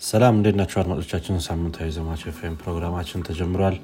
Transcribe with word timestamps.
ሰላም 0.00 0.34
እንዴት 0.38 0.56
ናቸው 0.60 0.78
አድማጮቻችን? 0.80 1.36
ሳምንታዊ 1.46 1.88
ዘማች 1.96 2.22
ኤፍኤም 2.30 2.54
ፕሮግራማችን 2.62 3.24
ተጀምሯል። 3.28 3.76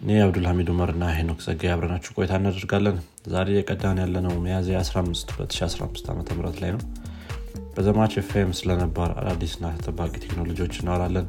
እኔ 0.00 0.18
አብዱልሐሚድ 0.24 0.68
ኡመር 0.72 0.90
እና 0.94 1.04
ሄኖክ 1.16 1.38
ጸጋይ 1.44 1.70
አብረናችሁ 1.74 2.10
ቆይታ 2.16 2.32
እናደርጋለን። 2.40 2.96
ዛሬ 3.32 3.48
የቀዳን 3.56 4.00
ያለነው 4.02 4.34
ሚያዝያ 4.44 4.78
15 4.84 5.32
2015 5.36 6.10
ዓ 6.10 6.38
ም 6.38 6.52
ላይ 6.62 6.72
ነው። 6.76 6.82
በዘማች 7.74 8.14
ኤፍኤም 8.20 8.50
ስለነባር 8.58 9.10
አዳዲስና 9.20 9.72
ተጠባቂ 9.78 10.12
ቴክኖሎጂዎች 10.24 10.74
እናወራለን። 10.80 11.26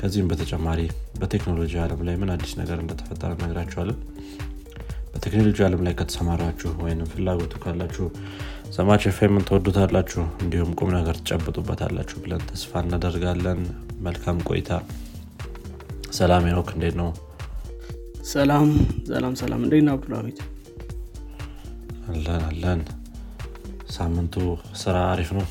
ከዚህም 0.00 0.30
በተጨማሪ 0.30 0.80
በቴክኖሎጂ 1.20 1.74
ዓለም 1.84 2.00
ላይ 2.08 2.16
ምን 2.22 2.32
አዲስ 2.34 2.52
ነገር 2.60 2.78
እንደተፈጠረ 2.82 3.30
ነግራችኋለን 3.42 3.98
በቴክኖሎጂ 5.12 5.58
ዓለም 5.66 5.82
ላይ 5.86 5.94
ከተሰማራችሁ 6.00 6.70
ወይም 6.82 6.98
ፍላጎቱ 7.12 7.52
ካላችሁ 7.62 8.06
ዘማች 8.66 9.02
ኤፍኤምን 9.08 9.44
ተወዱታላችሁ 9.48 10.22
እንዲሁም 10.42 10.70
ቁም 10.78 10.90
ነገር 10.96 11.16
ትጨብጡበታላችሁ 11.20 12.16
ብለን 12.22 12.42
ተስፋ 12.48 12.80
እናደርጋለን። 12.84 13.60
መልካም 14.00 14.38
ቆይታ። 14.48 14.70
ሰላም 16.12 16.44
ኖክ 16.50 16.68
እንዴት 16.74 16.94
ነው? 17.00 17.08
ሰላም 18.26 18.68
ሰላም 19.10 19.34
ሰላም። 19.42 19.60
እንዴት 19.66 19.84
ነው 19.86 19.94
አብዱልሀሚድ 19.96 20.38
አለን 22.08 22.42
አለን። 22.48 22.80
ሳምንቱ 23.96 24.34
ስራ 24.82 24.96
አሪፍ 25.12 25.30
ነው? 25.38 25.46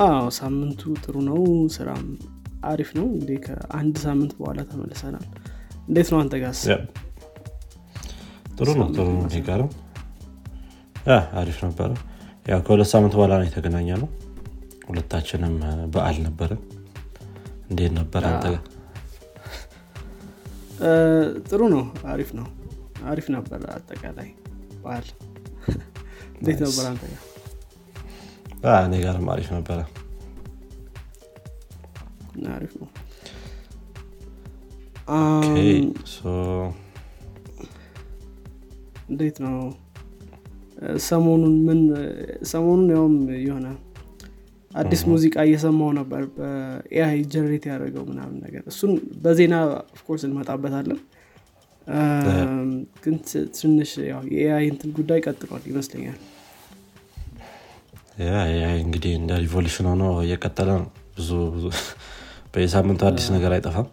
አዎ 0.00 0.26
ሳምንቱ 0.38 0.82
ጥሩ 1.04 1.16
ነው። 1.30 1.40
ስራም 1.76 2.04
አሪፍ 2.64 2.90
ነው። 2.98 3.06
እንግዲህ 3.12 3.38
ከአንድ 3.46 3.96
ሳምንት 4.04 4.34
በኋላ 4.38 4.60
ተመልሰናል። 4.70 5.26
እንዴት 5.88 6.10
ነው 6.12 6.20
አንተ 6.22 6.34
ጋስ 6.42 6.60
ጥሩ 8.58 8.68
ነው 8.80 8.88
ጥሩ 8.96 9.08
ነው 9.12 9.70
አሪፍ 11.36 11.58
ነበረ። 11.64 11.90
ያው 12.46 12.60
ከሁለት 12.66 12.88
ሳምንት 12.92 13.14
በኋላ 13.16 13.32
ነው 13.40 13.46
የተገናኘ 13.48 13.88
ነው 14.02 14.08
ሁለታችንም 14.88 15.54
በዓል 15.94 16.16
ነበረ። 16.26 16.50
እንዴት 17.70 17.92
ነበር 17.98 18.22
አንተ? 18.30 18.46
ጥሩ 21.48 21.60
ነው። 21.74 21.82
አሪፍ 22.12 22.30
ነው። 22.38 22.46
አሪፍ 23.04 23.26
ነበር 23.34 23.60
አጠቃላይ 23.74 24.28
በዓል። 24.82 25.06
እንዴት 26.38 26.60
ነበር 26.66 26.84
አንተ? 26.90 27.02
እኔ 28.80 28.94
ጋርም 29.04 29.28
አሪፍ 29.34 29.48
ነበረ። 29.56 29.78
አሪፍ 32.52 32.74
ነው። 32.80 32.88
እንዴት 39.08 39.38
ነው 39.44 39.56
ሰሞኑን 41.06 41.54
ምን 41.66 41.80
ሰሞኑን 42.50 42.88
ያውም 42.94 43.14
የሆነ 43.44 43.66
አዲስ 44.70 45.00
ሙዚቃ 45.08 45.34
እየሰማው 45.46 45.90
ነበር 45.98 46.22
በ 46.36 47.18
AI 47.32 47.38
generate 47.38 47.64
ያደረገው 47.70 48.04
ምናምን 48.10 48.36
ነገር። 48.44 48.62
እሱን 48.70 48.92
በዜና 49.24 49.54
of 49.94 50.01
course 50.01 50.22
እንመጣበታለን። 50.28 51.00
ግን 53.02 53.14
ትንሽ 53.58 53.90
የ 54.34 54.50
AI 54.50 54.66
እንትን 54.72 54.90
ጉዳይ 54.98 55.20
ቀጥሏል 55.26 55.64
ይመስለኛል። 55.70 56.18
yeah 58.22 58.32
እንግዲህ 58.82 59.12
እንደ 59.20 59.32
revolution 59.44 59.86
ሆኖ 59.90 60.04
እየቀጠለ 60.24 60.70
ነው። 60.78 60.88
ብዙ 61.16 61.30
ብዙ 61.54 61.66
በየሳምንቱ 62.54 63.02
አዲስ 63.08 63.26
ነገር 63.34 63.52
አይጠፋም። 63.56 63.88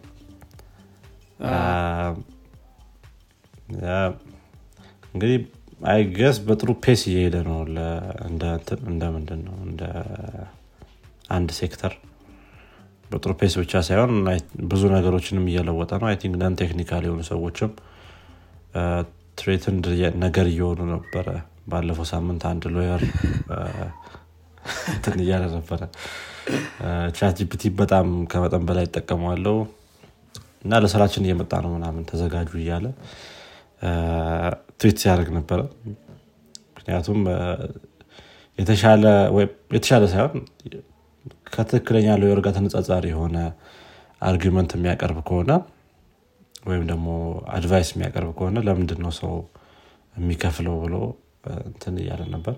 እንግዲህ 5.14 5.36
I 5.80 5.90
guess 5.90 6.38
በጥሩ 6.46 6.70
pace 6.82 7.02
እየሄደ 7.10 7.36
ነው 7.46 7.58
ለ- 7.74 7.84
እንደ 8.26 8.42
እንትን- 8.56 8.84
እንደ 8.90 9.02
ምንድን 9.14 9.40
ነው? 9.46 9.56
እንደ 9.66 9.82
አንድ 11.30 11.50
ሴክተር። 11.58 11.92
በጥሩ 13.10 13.32
pace 13.38 13.54
ብቻ 13.60 13.72
ሳይሆን 13.86 14.12
ብዙ 14.70 14.82
ነገሮችንም 14.94 15.46
እየለወጠ 15.50 15.92
ነው። 16.02 16.08
think 16.22 16.34
non-technical 16.42 17.02
የሆኑ 17.06 17.22
ሰዎችም 17.30 17.70
threatened 19.38 19.84
ነገር 20.24 20.46
እየሆኑ 20.52 20.80
ነበረ። 20.92 21.26
ባለፈው 21.70 22.06
ሳምንት 22.12 22.42
አንድ 22.50 22.64
lawyer 22.74 23.02
እንትን 24.92 25.18
እያለ 25.24 25.44
ነበረ። 25.56 25.80
ChatGPT 27.16 27.62
በጣም 27.80 28.06
ከመጠን 28.32 28.64
በላይ 28.68 28.84
ይጠቀመዋለው 28.88 29.56
እና 30.64 30.80
ለስራችን 30.82 31.26
እየመጣ 31.26 31.52
ነው 31.64 31.70
ምናምን 31.76 32.02
ተዘጋጁ 32.10 32.50
እያለ 32.62 32.86
ትዊት 34.80 34.96
ሲያደርግ 35.02 35.28
ነበረ 35.38 35.60
ምክንያቱም 36.74 37.20
የተሻለ 38.58 40.04
ሳይሆን 40.12 40.32
ከትክክለኛ 41.52 42.08
lawyer 42.22 42.40
ጋር 42.44 42.52
ተነጻጻሪ 42.56 43.06
የሆነ 43.12 43.36
argument 44.22 44.70
የሚያቀርብ 44.76 45.18
ከሆነ 45.28 45.52
ወይም 46.68 46.84
ደግሞ 46.90 47.08
advice 47.56 47.90
የሚያቀርብ 47.94 48.30
ከሆነ 48.38 48.58
ለምንድን 48.66 49.00
ነው 49.04 49.12
ሰው 49.20 49.34
የሚከፍለው 50.14 50.74
ብሎ 50.84 50.94
እንትን 51.66 51.94
እያለ 52.02 52.22
ነበር። 52.34 52.56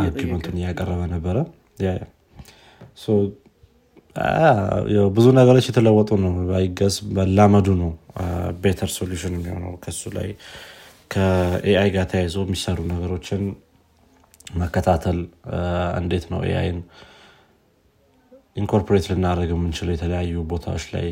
argument 0.00 0.37
ኡን 0.37 0.56
እያቀረበ 0.60 1.02
ነበረ 1.14 1.36
ብዙ 5.16 5.26
ነገሮች 5.38 5.66
የተለወጡ 5.68 6.10
ነው። 6.24 6.32
I 6.56 6.63
guess 6.63 6.96
መላመዱ 7.16 7.68
ነው። 7.82 7.90
better 8.62 8.90
solution 8.96 9.34
የሚሆነው 9.36 9.72
ከሱ 9.84 10.02
ላይ 10.16 10.28
ከ 11.10 11.49
AI 11.49 11.88
ጋር 11.94 12.06
ተያይዞ 12.10 12.36
የሚሰሩ 12.44 12.78
ነገሮችን 12.92 13.42
መከታተል። 14.56 15.18
እንዴት 16.00 16.24
ነው 16.32 16.40
AI 16.48 16.63
ን 16.63 16.78
incorporate 18.56 19.04
ልናደርግ 19.10 19.50
የምንችለው? 19.54 19.92
የተለያዩ 19.96 20.32
ቦታዎች 20.52 20.84
ላይ 20.94 21.06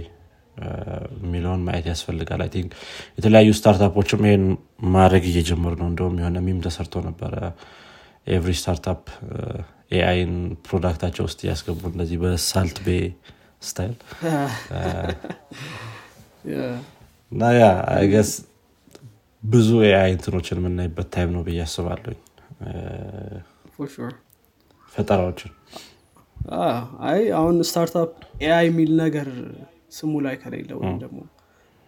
የሚለውን 1.18 1.60
ማየት 1.66 1.86
ያስፈልጋል። 1.90 2.40
I 2.44 2.50
think 2.54 2.70
የተለያዩ 3.18 3.50
startup 3.58 3.93
ኦችም 3.93 4.22
ይሄን 4.26 4.44
ማድረግ 4.94 5.24
እየጀመሩ 5.30 5.72
ነው። 5.82 5.88
እንደውም 5.90 6.16
የሆነ 6.20 6.38
meme 6.46 6.58
ተሰርቶ 6.64 7.02
ነበረ። 7.08 7.34
every 8.28 8.52
startup 8.60 9.02
AI 9.90 10.11
ን 10.11 10.32
product 10.66 10.95
ኣቸው 10.95 11.24
ውስጥ 11.28 11.40
እያስገቡ 11.44 11.80
እንደዚህ 11.90 12.18
በ 12.22 12.41
Salt 12.41 12.78
Bae 12.86 12.90
style? 13.62 13.94
እና 17.32 17.42
ያ 17.56 17.64
I 17.94 18.00
guess 18.00 18.30
ብዙ 19.42 19.68
AI 19.88 20.10
እንትኖችን 20.14 20.60
የምናይበት 20.60 21.08
time 21.14 21.30
ነው 21.34 21.42
ብዬ 21.46 21.58
አስባለኝ 21.64 22.18
ፈጠራዎችን። 24.94 25.52
አይ 27.08 27.20
አሁን 27.38 27.56
startup 27.68 28.12
AI 28.44 28.64
የሚል 28.68 28.90
ነገር 29.02 29.28
ስሙ 29.98 30.12
ላይ 30.26 30.36
ከሌለ 30.42 30.70
ወይም 30.78 30.96
ደግሞ 31.04 31.18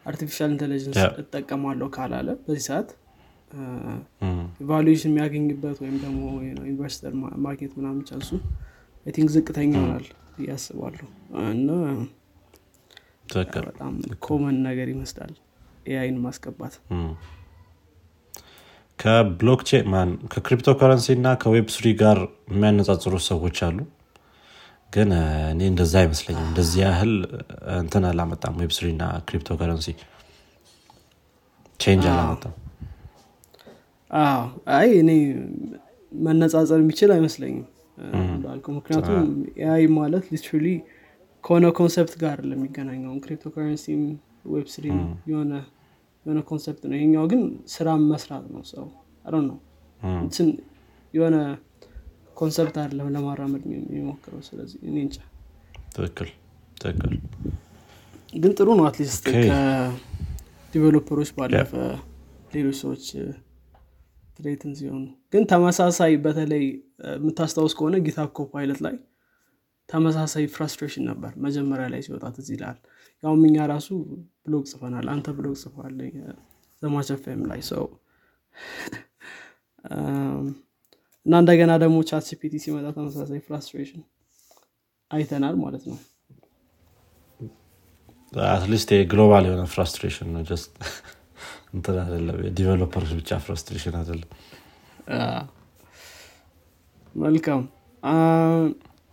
artificial 0.07 0.51
intelligence. 0.55 0.99
እጠቀማለሁ 1.23 1.89
ካላለ 1.97 2.29
በዚህ 2.45 2.65
ሰዓት 2.69 2.89
valuation 4.71 5.11
የሚያገኝበት 5.11 5.77
ወይም 5.83 5.97
ደግሞ 6.05 6.21
investor 6.71 7.13
ማግኘት 7.47 7.73
ምናምን 7.79 8.03
chance 8.11 8.31
ኡ 9.07 9.13
I 9.17 9.19
think 9.19 9.29
ዝቅተኛ 9.35 9.73
ይሆናል 9.79 10.07
ብዬ 10.37 10.51
አስባለሁ። 10.57 11.07
እና 11.53 11.69
በጣም 13.67 13.93
common 14.27 14.57
ነገር 14.67 14.89
ይመስላል 14.95 15.33
AI 15.91 16.04
ን 16.04 16.17
ማስገባት። 16.25 16.75
ከ 18.99 19.13
blockchain 19.13 19.87
ማን 19.93 20.11
ከክሪፕቶ 20.33 20.69
ከረንሲ 20.81 21.07
እና 21.17 21.29
ከ 21.43 21.53
Web 21.53 21.69
three 21.75 21.87
ጋር 22.03 22.19
የሚያነጻጽሩ 22.53 23.15
ሰዎች 23.29 23.59
አሉ? 23.67 23.79
ግን 24.93 25.11
እኔ 25.53 25.61
እንደዛ 25.71 25.95
አይመስለኝም። 26.01 26.47
እንደዚህ 26.49 26.81
ያህል 26.85 27.13
እንትን 27.81 28.05
አላመጣም። 28.09 28.57
Web 28.63 28.73
three 28.79 28.87
እና 28.95 29.05
ክሪፕቶ 29.29 29.57
ከረንሲ 29.61 29.87
change 31.81 32.07
አላመጣም 32.13 32.55
አዎ። 34.11 34.43
አይ 34.77 34.89
እኔ 35.01 35.11
መነጻጸር 36.13 36.79
የሚችል 36.83 37.11
አይመስለኝም። 37.17 37.67
እንዳልከው 38.29 38.73
ምክንያቱም 38.79 39.27
AI 39.61 39.85
ማለት 39.97 40.25
literally 40.33 40.67
ከሆነ 41.45 41.67
concept 41.79 42.15
ጋር 42.23 42.39
ለሚገናኘው 42.51 43.13
cryptocurrency 43.25 44.03
ም 44.53 44.58
Web 44.58 44.67
three 44.75 44.92
ም 44.92 44.99
የሆነ 45.31 45.53
የሆነ 46.27 46.39
concept 46.49 46.83
ነው። 46.89 46.97
ይሄኛው 46.99 47.25
ግን 47.33 47.43
ስራ 47.75 47.89
መስራት 48.07 48.47
ነው። 48.55 48.63
ሰው 48.71 48.87
አረ 49.25 49.35
ነው 49.49 49.59
እንትን 50.21 50.49
የሆነ 51.15 51.37
concept 52.37 52.77
አይደለም 52.83 53.09
ለማራመድ 53.15 53.63
የሚሞክረው። 53.73 54.41
ስለዚህ 54.47 54.79
እኔ 54.89 54.97
እንጃ። 55.07 55.17
ትክክል 55.97 56.29
ትክክል። 56.77 57.15
ግን 58.35 58.53
ጥሩ 58.59 58.69
ነው። 58.79 58.85
at 58.89 58.99
least 58.99 59.25
ከ 59.45 59.70
developer 59.70 60.81
ኦች 60.81 61.31
ባለፈ 61.39 61.73
ሌሎች 62.55 62.77
ሰዎች 62.83 63.05
threaten 64.41 64.73
ሲሆኑ። 64.79 65.03
ግን 65.33 65.43
ተመሳሳይ 65.51 66.13
በተለይ 66.25 66.65
የምታስታውስ 67.15 67.75
ከሆነ 67.79 67.97
GitHub 68.07 68.29
Copilot 68.39 68.81
ላይ 68.87 68.97
ተመሳሳይ 69.89 70.45
frustration 70.55 71.05
ነበር 71.11 71.33
መጀመሪያ 71.45 71.87
ላይ 71.93 72.01
ሲወጣ 72.07 72.25
ትዝ 72.37 72.49
ይልሃል። 72.55 72.79
ያውም 73.23 73.43
እኛ 73.49 73.67
ራሱ 73.73 73.89
ብሎግ 74.45 74.65
ጽፈናል 74.71 75.07
አንተ 75.15 75.29
ብሎግ 75.39 75.57
ጽፏል 75.63 75.97
ዘማቸፌም 76.83 77.41
ላይ 77.51 77.61
ሰው። 77.71 77.85
እና 81.27 81.35
እንደገና 81.43 81.73
ደግሞ 81.83 81.97
ChatGPT 82.09 82.55
ሲመጣ 82.65 82.87
ተመሳሳይ 82.97 83.41
frustration 83.49 84.03
አይተናል 85.11 85.57
ማለት 85.63 85.85
ነው። 85.91 85.99
at 88.49 88.61
least 88.61 88.91
global 89.13 89.45
የሆነ 89.49 89.63
frustration 89.73 90.29
ነው 90.35 90.43
እንትን 91.73 91.97
አይደለም 92.03 92.39
የ 92.47 92.56
developer 92.56 92.95
ኦች 92.95 93.13
ብቻ 93.19 93.39
frustration 93.45 93.97
አይደለም። 94.01 94.31
መልካም። 97.15 97.63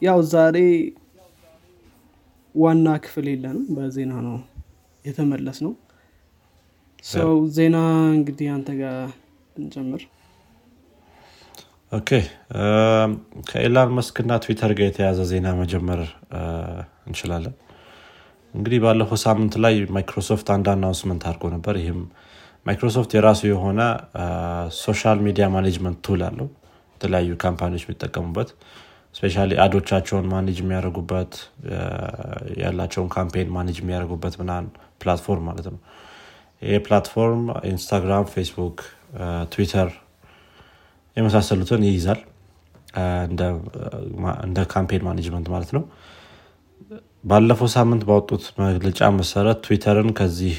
ያው 0.01 0.19
ዛሬ 0.33 0.57
ዋና 2.56 2.88
ክፍል 3.04 3.25
የለንም 3.31 3.65
በዜና 3.77 4.13
ነው 4.27 4.38
የተመለስ 5.06 5.57
ነው 5.65 5.74
ሰው 7.12 7.33
ዜና 7.56 7.77
እንግዲህ 8.15 8.48
አንተ 8.54 8.69
ጋር 8.80 8.95
እንጀምር 9.56 10.01
Okay። 11.92 12.10
ከኤላን 13.50 13.92
መስክና 13.98 14.31
ትዊተር 14.44 14.71
ጋር 14.77 14.88
የተያያዘ 14.88 15.19
ዜና 15.30 15.48
መጀመር 15.59 16.01
እንችላለን። 17.07 17.56
እንግዲህ 18.54 18.80
ባለፈው 18.83 19.19
ሳምንት 19.24 19.54
ላይ 19.63 19.75
ማይክሮሶፍት 19.95 20.48
አንድ 20.56 20.68
announcement 20.74 21.24
አድርጎ 21.30 21.45
ነበር። 21.56 21.75
ይህም 21.81 22.01
ማይክሮሶፍት 22.68 23.12
የራሱ 23.16 23.42
የሆነ 23.50 23.81
social 24.80 25.19
media 25.25 25.46
management 25.54 26.00
tool 26.06 26.22
አለው። 26.28 26.48
የተለያዩ 26.96 27.31
company 27.44 27.69
ዎች 27.69 27.84
የሚጠቀሙበት 27.86 28.50
especially 29.16 29.36
ad 29.64 29.73
ኦቻቸውን 29.73 30.25
manage 30.34 30.58
የሚያደርጉበት 30.62 31.34
ያላቸውን 32.62 33.10
campaign 33.16 33.50
manage 33.56 33.78
የሚያደርጉበት 33.81 34.34
ምናን 34.42 34.66
platform 35.02 35.46
ማለት 35.50 35.68
ነው። 35.74 35.80
ይህ 36.62 36.80
platform 36.86 37.42
Instagram 37.72 38.25
Facebook 38.34 38.78
Twitter 39.54 39.90
የመሳሰሉትን 41.18 41.84
ይይዛል። 41.88 42.22
እንደ 44.46 44.60
campaign 44.74 45.04
management 45.08 45.48
ማለት 45.54 45.72
ነው 45.78 45.84
ባለፈው 47.28 47.70
ሳምንት 47.74 48.04
ባወጡት 48.08 48.44
መግለጫ 48.62 49.00
መሰረት 49.18 49.58
ትዊተርን 49.66 50.10
ከዚህ 50.20 50.56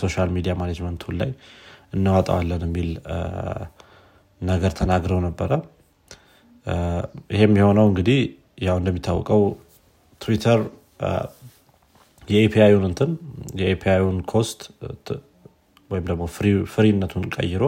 social 0.00 0.28
media 0.36 0.52
management 0.60 1.03
ኡ 1.03 1.12
ላይ 1.20 1.30
እናወጣዋለን 1.94 2.62
የሚል 2.66 2.88
ነገር 4.40 4.72
ተናግረው 4.80 5.20
ነበረ። 5.26 5.50
ይሄም 7.34 7.54
የሆነው 7.60 7.86
እንግዲህ 7.90 8.18
ያው 8.62 8.76
እንደሚታወቀው 8.80 9.42
ትዊተር 10.20 10.60
የኤፒአዩን 12.28 12.84
እንትን 12.88 13.10
የኤፒአዩን 13.60 14.18
ኮስት 14.32 14.60
ወይም 15.90 16.04
ደግሞ 16.10 16.24
free 16.74 16.94
ነቱን 16.94 17.24
ቀይሮ 17.36 17.62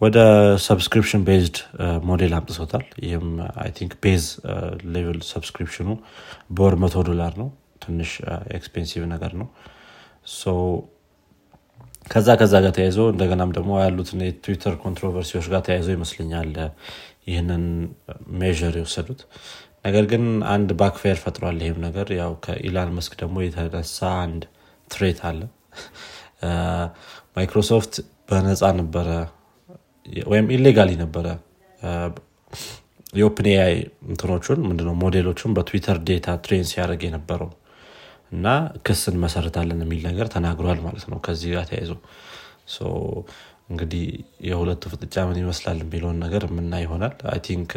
ወደ 0.00 0.16
subscription 0.64 1.22
based 1.26 1.56
model 2.08 2.32
አምጥሶታል 2.38 2.84
ይህም 3.04 3.28
I 3.62 3.70
think 3.76 3.92
base 4.02 4.24
level 4.94 5.20
subscription 5.30 5.80
ኑ 5.80 5.88
በወር 6.50 6.74
መቶ 6.82 7.04
ዶላር 7.08 7.32
ነው። 7.40 7.48
ትንሽ 7.84 8.10
expensive 8.58 9.02
ነገር 9.12 9.32
ነው። 9.40 9.48
ከዛ 12.10 12.28
ከዛ 12.40 12.54
ጋር 12.64 12.72
ተያይዞ 12.76 12.98
እንደገናም 13.12 13.52
ደግሞ 13.56 13.70
ያሉትን 13.82 14.20
የ 14.26 14.37
Twitter 14.37 14.74
controversy 14.84 15.30
ዎች 15.30 15.46
ጋር 15.52 15.62
ተያይዞ 15.68 15.88
ይመስለኛል 15.96 16.50
ይህንን 17.28 17.64
measure 18.40 18.54
የወሰዱት። 18.78 19.22
ነገር 19.86 20.04
ግን 20.12 20.24
አንድ 20.52 20.68
backfire 20.80 21.18
ፈጥሯል 21.24 21.58
ይህም 21.64 21.80
ነገር። 21.86 22.08
ያው 22.18 22.34
ከኢላን 22.44 22.92
መስክ 22.96 23.14
ደግሞ 23.22 23.36
የተነሳ 23.44 23.96
አንድ 24.24 24.44
threat 24.90 25.20
አለ። 25.28 25.40
ማይክሮሶፍት 27.36 27.94
በነፃ 28.28 28.62
ነበረ 28.78 29.08
ወይም 30.26 30.46
illegally 30.56 30.90
ነበረ። 31.02 31.26
የ 33.16 33.46
OpenAI 33.50 33.74
እንትኖቹን 34.08 34.60
ምንድነው 34.68 34.94
model 35.02 35.25
ኦቹን 35.25 35.52
በ 35.56 35.65
Twitter 35.65 35.98
data 36.08 36.36
train 36.44 36.66
ሲያደርግ 36.70 37.02
የነበረው 37.06 37.50
እና 38.32 38.46
ክስን 38.86 39.16
መሰረታለን 39.24 39.80
የሚል 39.84 40.00
ነገር 40.08 40.26
ተናግሯል 40.34 40.78
ማለት 40.86 41.04
ነው 41.12 41.18
ከዚህ 41.26 41.50
ጋር 41.54 41.64
ተያይዞ። 41.70 41.92
እንግዲህ 43.70 44.02
የሁለቱ 44.48 44.82
ፍጥጫ 44.92 45.24
ምን 45.28 45.38
ይመስላል 45.40 45.78
የሚለውን 45.82 46.18
ነገር 46.24 46.42
የምናየው 46.48 46.74
ይሆናል። 46.82 47.14
I 47.32 47.40
think 47.46 47.70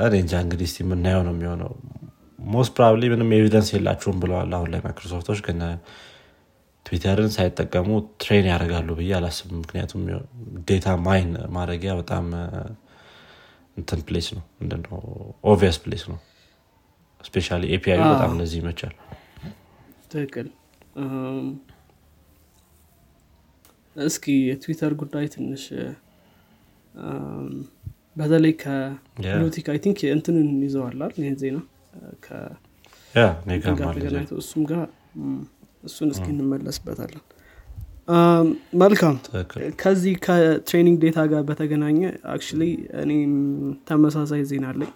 እኔ 0.00 0.14
እንጃ 0.22 0.34
እንግዲህ 0.44 0.68
ስ 0.72 0.82
የምናየው 0.82 1.22
ነው 1.26 1.34
የሚሆነው። 1.34 1.72
most 2.38 2.72
probably 2.76 3.10
ምንም 3.12 3.32
evidence 3.38 3.68
የላችሁም 3.74 4.20
ብለዋል 4.22 4.52
አሁን 4.58 4.70
ላይ 4.74 4.80
ማይክሮሶፍቶች 4.84 5.40
ግን 5.46 5.58
ትዊተርን 6.86 7.30
ሳይጠቀሙ 7.34 7.88
train 8.22 8.46
ያደርጋሉ 8.50 8.88
ብዬ 8.98 9.10
አላስብም። 9.18 9.58
ምክንያቱም 9.62 10.02
data 10.68 10.96
mine 11.04 11.30
ማድረጊያ 11.56 11.92
በጣም 12.00 12.26
እንትን 13.76 14.00
place 14.06 14.28
ነው። 14.36 14.44
ምንድነው? 14.60 15.00
obvious 15.44 15.76
place 15.84 16.02
ነው። 16.10 16.18
especially 17.24 17.46
API 17.70 17.98
በጣም 18.04 18.32
ለዚህ 18.40 18.58
ይመቻል። 18.60 18.94
ትክክል። 20.12 20.48
እስኪ 23.96 24.24
የትዊተር 24.48 24.92
ጉዳይ 25.00 25.26
ትንሽ 25.34 25.64
በተለይ 28.16 28.54
ከፖለቲካ 28.62 29.66
I 29.74 29.78
think 29.84 29.98
እንትንን 30.14 30.48
ይዘዋላል 30.64 31.12
ይህን 31.20 31.36
ዜና 31.42 31.58
ተገናኝቶ 33.94 34.32
እሱም 34.42 34.62
ጋር 34.70 34.82
እሱን 35.82 36.08
እስኪ 36.14 36.26
እንመለስበታለን። 36.34 37.22
መልካም። 38.80 39.16
ከዚህ 39.80 40.14
ከ 40.24 40.38
training 40.38 40.96
data 41.02 41.18
ጋር 41.32 41.42
በተገናኘ 41.48 41.98
አክ 42.32 42.42
እኔም 43.02 43.34
ተመሳሳይ 43.88 44.42
ዜና 44.50 44.66
አለኝ። 44.72 44.90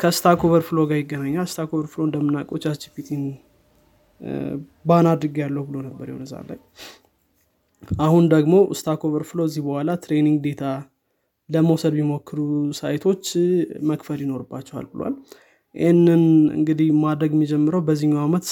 ከ 0.00 0.11
Stack 0.11 0.40
Overflow 0.46 0.78
ጋር 0.90 0.98
ይገናኛል። 1.02 1.46
Stack 1.52 1.70
Overflow 1.76 2.00
እንደምናውቀው 2.08 2.58
ChatGPT 2.64 3.09
ን 3.09 3.22
ban 4.84 5.06
አድርግ 5.10 5.36
ያለው 5.42 5.64
ብሎ 5.68 5.76
ነበር 5.86 6.06
የሆነ 6.10 6.24
ላይ። 6.50 6.58
አሁን 8.00 8.24
ደግሞ 8.32 8.54
Stack 8.78 9.00
Overflow 9.08 9.40
እዚህ 9.48 9.62
በኋላ 9.66 9.90
training 10.04 10.38
data 10.46 10.62
ለመውሰድ 11.48 11.94
ቢሞክሩ 11.96 12.38
site 12.78 13.02
ኦች 13.02 13.26
መክፈል 13.90 14.20
ይኖርባቸዋል 14.24 14.86
ብሏል 14.92 15.14
ይህንን 15.76 16.22
እንግዲህ 16.56 16.88
ማድረግ 17.02 17.32
የሚጀምረው 17.34 17.80
በዚህኛው 17.86 18.20
ዓመት 18.26 18.46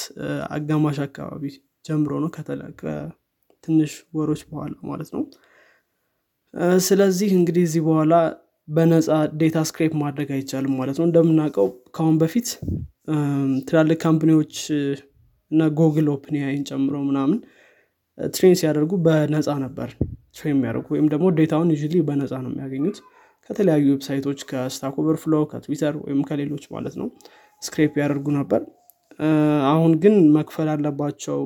አጋማሽ 0.51 0.99
አካባቢ 1.07 1.45
ጀምሮ 1.85 2.13
ነው። 2.25 2.31
ከትንሽ 2.81 3.93
ወሮች 4.17 4.43
በኋላ 4.51 4.75
ማለት 4.91 5.11
ነው። 5.15 5.23
ስለዚህ 6.85 7.31
እንግዲህ 7.39 7.63
እዚህ 7.69 7.83
በኋላ 7.87 8.15
በነፃ 8.69 9.09
data 9.41 9.59
scrape 9.69 9.93
ማድረግ 10.03 10.29
አይቻልም 10.37 10.75
ማለት 10.81 10.97
ነው። 11.01 11.07
እንደምናውቀው 11.09 11.67
ከአሁን 11.97 12.17
በፊት 12.23 12.49
ትላልቅ 13.69 13.99
company 14.05 14.36
ዎች 14.36 14.55
እነ 15.51 15.67
Google 15.79 16.07
OpenAI 16.15 16.37
ን 16.45 16.63
ጨምሮ 16.71 16.95
ምናምን 17.09 17.39
train 18.19 18.57
ሲያደርጉ 18.61 18.93
በነፃ 19.07 19.49
ነበር 19.65 19.89
train 20.37 20.55
የሚያደርጉ 20.55 20.87
ወይም 20.95 21.07
ደግሞ 21.13 21.27
data 21.39 21.55
ውን 21.55 21.71
ዩ 21.95 22.05
በነፃ 22.09 22.33
ነው 22.45 22.51
የሚያገኙት 22.53 22.99
ከተለያዩ 23.51 23.85
website 23.93 24.23
ኦች 24.23 24.41
ከ 24.51 24.63
Stack 24.63 24.95
Overflow 25.03 25.35
ከ 25.51 25.60
Twitter 25.60 25.95
ወይም 26.05 26.21
ከሌሎች 26.29 26.65
ማለት 26.75 26.95
ነው 27.01 27.09
scrape 27.63 27.95
ያደርጉ 28.03 28.27
ነበር። 28.39 28.61
አሁን 29.73 29.93
ግን 30.03 30.15
መክፈል 30.37 30.69
አለባቸው 30.73 31.41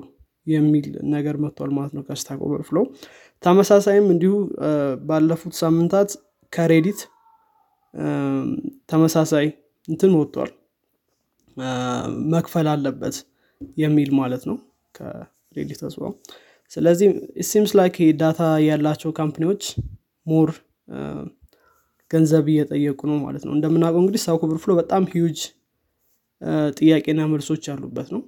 የሚል 0.47 0.87
ነገር 1.15 1.37
መጥቷል 1.45 1.71
ማለት 1.79 1.93
ነው 1.97 2.03
ከ 2.09 2.17
Stack 2.17 2.39
Overflow። 2.47 2.79
ተመሳሳይም 3.43 4.07
እንዲሁ 4.15 4.35
ባለፉት 5.09 5.55
ሳምንታት 5.61 6.11
ከ 6.53 6.65
Reddit 6.65 7.01
ተመሳሳይ 8.91 9.47
እንትን 9.89 10.13
ወጥቷል። 10.19 10.51
መክፈል 12.33 12.67
አለበት 12.73 13.17
የሚል 13.79 14.11
ማለት 14.19 14.43
ነው 14.49 14.57
ከ 14.95 15.16
Reddit 15.16 15.79
ተስዋው 15.83 16.13
ስለዚህ 16.73 17.09
seems 17.49 17.73
like 17.79 17.97
data 18.21 18.41
ያላቸው 18.69 19.11
company 19.19 19.47
ዎች 19.47 19.63
more 20.27 20.51
ገንዘብ 22.11 22.47
እየጠየቁ 22.53 23.01
ነው 23.11 23.17
ማለት 23.25 23.43
ነው። 23.47 23.53
እንደምናውቀው 23.57 24.01
እንግዲህ 24.03 24.21
Stack 24.23 24.45
Overflow 24.47 24.73
በጣም 24.81 25.03
ሂዩጅ 25.13 25.41
ጥያቄና 26.79 27.21
መልሶች 27.31 27.63
ያሉበት 27.71 28.09
ነው። 28.15 28.21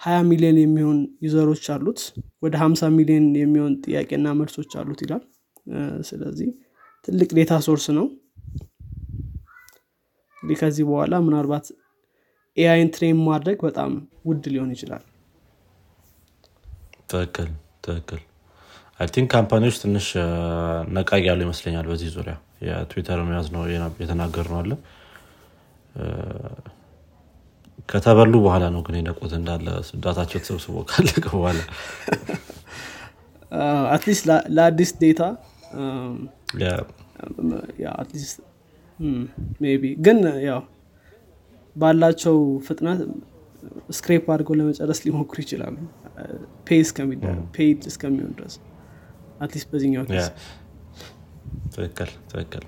ሀያ 0.00 0.16
ሚሊዮን 0.28 0.58
የሚሆን 0.62 0.98
user 1.24 1.44
ኦች 1.44 1.64
አሉት። 1.74 2.00
ወደ 2.44 2.54
ሀምሳ 2.62 2.88
ሚሊዮን 2.96 3.26
የሚሆን 3.40 3.74
ጥያቄና 3.84 4.34
መልሶች 4.40 4.72
አሉት 4.80 5.00
ይላል። 5.04 5.22
ስለዚህ 6.08 6.48
ትልቅ 7.08 7.28
data 7.38 7.52
source 7.66 7.86
ነው። 7.98 8.06
እንግዲህ 10.36 10.58
ከዚህ 10.60 10.84
በኋላ 10.88 11.14
ምናልባት 11.26 11.66
AI 12.56 12.73
ን 12.73 12.90
train 12.94 13.18
ማድረግ 13.24 13.58
በጣም 13.66 13.90
ውድ 14.26 14.44
ሊሆን 14.52 14.70
ይችላል። 14.74 15.02
ትክክል 17.10 17.50
ትክክል 17.84 18.22
I 19.00 19.08
think 19.14 19.28
company 19.34 19.61
ዎች 19.61 19.76
ትንሽ 19.82 20.06
ነቃ 20.96 21.18
ያሉ 21.26 21.40
ይመስለኛል 21.46 21.86
በዚህ 21.90 22.10
ዙሪያ። 22.14 22.34
የትዊተር 22.66 23.18
መያዝ 23.28 23.48
ነው 23.54 23.62
የተናገር 24.02 24.46
ነው 24.52 24.58
አለ 24.60 24.72
ከተበሉ 27.88 28.34
በኋላ 28.44 28.64
ነው 28.74 28.80
ግን 28.86 28.94
የነቁት 28.98 29.32
እንዳለ 29.38 29.66
data 30.04 30.22
ቸው 30.22 30.40
ተሰብስቦ 30.42 30.76
ካለቀ 30.90 31.24
በኋላ። 31.34 31.58
at 33.94 34.03
least 34.03 34.24
ለአዲስ 34.56 34.92
data 35.02 35.22
ቢ 39.76 39.92
ግን 40.06 40.18
ያው 40.48 40.62
ባላቸው 41.76 42.36
ፍጥነት 42.66 43.00
scrape 43.96 44.26
አድርገው 44.34 44.56
ለመጨረስ 44.60 45.00
ሊሞክሩ 45.06 45.36
ይችላሉ። 45.44 45.76
paid 47.56 47.82
እስከሚሆን 47.90 48.32
ድረስ 48.38 48.54
at 49.40 49.48
least 49.48 49.68
በዚህኛው 49.72 50.04
ትክክል 51.74 52.10
ትክክል. 52.30 52.64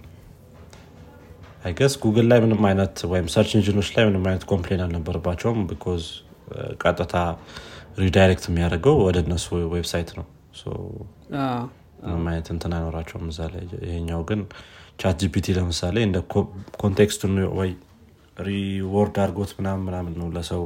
I 1.65 1.70
guess 1.70 1.95
ጉግል 2.03 2.27
ላይ 2.31 2.39
ምንም 2.45 2.63
አይነት 2.69 2.97
ወይም 3.13 3.27
search 3.35 3.53
engine 3.59 3.77
ኦች 3.77 3.89
ላይ 3.97 4.05
ምንም 4.09 4.25
አይነት 4.31 4.45
complain 4.51 4.83
አልነበረባቸውም 4.85 5.61
because 5.71 6.05
ቀጥታ 6.83 7.15
redirect 8.03 8.45
የሚያደርገው 8.51 8.97
ወደ 9.07 9.19
እነሱ 9.27 9.47
website 9.75 10.11
ነው. 10.19 10.27
ምንም 12.03 12.25
አይነት 12.31 12.49
እንትን 12.55 12.73
አይኖራቸውም 12.77 13.27
እዛ 13.33 13.41
ላይ። 13.55 13.65
ይሄኛው 13.87 14.21
ግን 14.31 14.41
ቻት 15.01 15.17
ጂፒቲ 15.23 15.47
ለምሳሌ 15.59 15.97
እንደ 16.09 16.19
context 16.83 17.16
ኡን 17.16 17.35
ወይ 17.59 17.71
reword 18.47 19.17
አድርጎት 19.23 19.51
ምናምን 19.59 19.85
ምናምን 19.89 20.13
ነው 20.21 20.29
ለሰው 20.37 20.63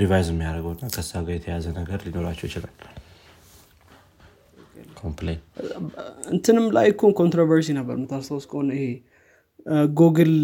revise 0.00 0.28
የሚያደርገው 0.32 0.72
እና 0.76 0.86
ከዛ 0.94 1.12
ጋር 1.26 1.34
የተያዘ 1.36 1.66
ነገር 1.80 1.98
ሊኖራቸው 2.06 2.46
ይችላል 2.48 2.72
እንትንም 6.32 6.66
ላይ 6.76 6.86
እኮ 6.92 7.12
controversy 7.20 7.68
ነበር 7.78 7.94
የምታስታውስ 7.98 8.46
ከሆነ 8.50 8.70
ይሄ 8.78 8.86
ጉግል 9.98 10.34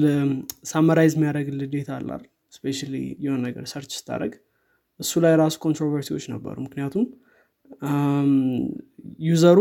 summarize 0.70 1.12
የሚያደርግልህ 1.16 1.60
data 1.74 1.90
አለ 1.98 2.22
አይደል 2.56 2.73
especially 2.73 2.94
የሆነ 3.24 3.40
ነገር 3.48 3.64
search 3.72 3.92
ስታደርግ 3.98 4.32
እሱ 5.00 5.20
ላይ 5.24 5.34
ራሱ 5.40 5.54
controversy 5.64 6.08
ዎች 6.08 6.24
ነበሩ። 6.32 6.56
ምክንያቱም 6.66 7.04
user 9.26 9.48
ኡ 9.48 9.58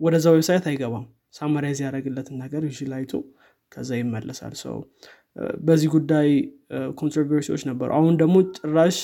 ወደዛ 0.00 0.26
website 0.36 0.64
አይገባም። 0.70 1.04
summarize 1.38 1.78
ያደረገለትን 1.84 2.36
ነገር 2.44 2.62
እዩ 2.68 2.72
አይቶ 2.96 3.12
ከዛ 3.72 3.90
ይመለሳል። 4.00 4.54
ሶ 4.62 4.76
በዚህ 5.66 5.88
ጉዳይ 5.94 6.28
controversy 7.00 7.46
ዎች 7.46 7.62
ነበሩ። 7.70 7.88
አሁን 7.98 8.14
ደግሞ 8.22 8.36
ጭራሽ 8.58 8.96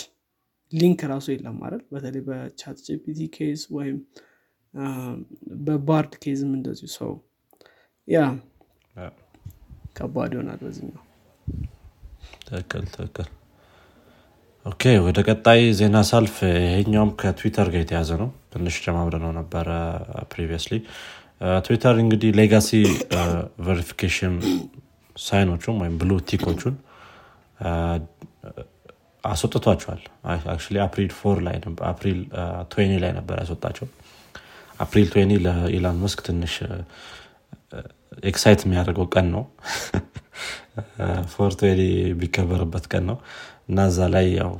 link 0.72 1.00
ራሱ 1.12 1.26
የለም 1.34 1.56
ማለት 1.62 1.82
በተለይ 1.92 2.22
በቻት 2.26 2.78
ጂፒቲ 2.86 3.20
case 3.36 3.60
ወይም 3.76 3.96
በባርድ 5.64 6.12
case 6.22 6.41
ም 6.41 6.50
እንደዚሁ 6.56 6.88
so 6.96 7.12
ያ 8.08 8.18
ከባድ 9.96 10.32
ይሆናል 10.36 10.60
በዚህኛው። 10.64 11.04
ትክክል 12.44 12.84
ትክክል። 12.94 13.28
okay 14.66 14.82
ወደ 15.04 15.18
ቀጣይ 15.28 15.60
ዜና 15.78 15.98
ሳልፍ። 16.08 16.36
ይሄኛውም 16.62 17.10
ከትዊተር 17.20 17.68
ጋር 17.72 17.80
የተያዘ 17.82 18.10
ነው። 18.22 18.28
ትንሽ 18.52 18.76
ጨማምረ 18.84 19.16
ነው 19.24 19.32
ነበረ 19.38 19.68
previously። 20.32 20.74
ትዊተር 21.66 21.96
እንግዲህ 22.04 22.30
legacy 22.38 22.70
verification 23.66 24.34
sign 25.16 25.40
ኦቹን 25.40 25.76
ወይም 25.82 25.94
blue 26.00 26.10
tick 26.30 26.48
ኦቹን 26.48 26.74
አስወጥቷቸዋል። 29.24 30.02
April 30.86 31.10
four 31.18 31.38
ላይ 31.46 31.56
April 31.90 32.18
twenty 32.72 32.92
ላይ 33.04 33.12
ነበር 33.18 33.36
ያስወጣቸው 33.42 33.86
April 34.78 35.06
twenty 35.12 35.32
ለኢላን 35.44 35.96
መስክ 36.02 36.20
ትንሽ 36.26 36.54
excite 38.22 38.60
የሚያደርገው 38.64 39.06
ቀን 39.14 39.26
ነው። 39.34 39.42
four 41.32 41.52
twenty 41.60 41.80
የሚከበርበት 42.02 42.84
ቀን 42.92 43.04
ነው። 43.10 43.16
እና 43.68 43.86
እዛ 43.90 43.98
ላይ 44.14 44.26
ያው 44.40 44.52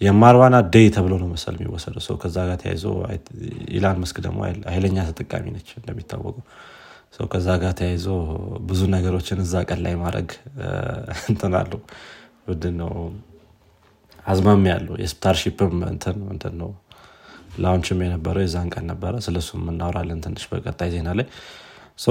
የ 0.00 0.10
marijuana 0.10 0.56
day 0.74 0.86
ተብሎ 0.96 1.12
ነው 1.22 1.28
መሰል 1.32 1.54
የሚወሰደው። 1.56 2.02
so 2.06 2.16
ከዛ 2.22 2.36
ጋር 2.48 2.58
ተያይዞ 2.62 2.84
ኢላን 3.76 3.96
መስክ 4.02 4.16
ደግሞ 4.26 4.38
ኃይለኛ 4.72 4.98
ተጠቃሚ 5.10 5.46
ነው 5.54 5.70
እንደሚታወቀው። 5.80 6.44
so 7.16 7.26
ከዛ 7.32 7.48
ጋር 7.62 7.72
ተያይዞ 7.78 8.06
ብዙ 8.68 8.80
ነገሮችን 8.94 9.38
እዛ 9.44 9.62
ቀን 9.68 9.80
ላይ 9.86 9.94
ማድረግ 10.02 10.28
እንትን 11.30 11.54
አለው 11.60 11.80
ነው 12.80 12.92
አዝማሚያ 14.26 14.64
ያለው 14.72 14.94
የስታርሺፕም 15.02 15.76
እንትን 16.32 16.54
ነው 16.60 16.70
launch 17.58 17.91
ም 17.91 18.02
የነበረው 18.04 18.42
የዛን 18.44 18.68
ቀን 18.74 18.84
ነበረ። 18.92 19.14
ስለሱ 19.26 19.48
እናወራለን 19.66 20.20
ትንሽ 20.24 20.44
በቀጣይ 20.52 20.90
ዜና 20.94 21.08
ላይ። 21.18 21.26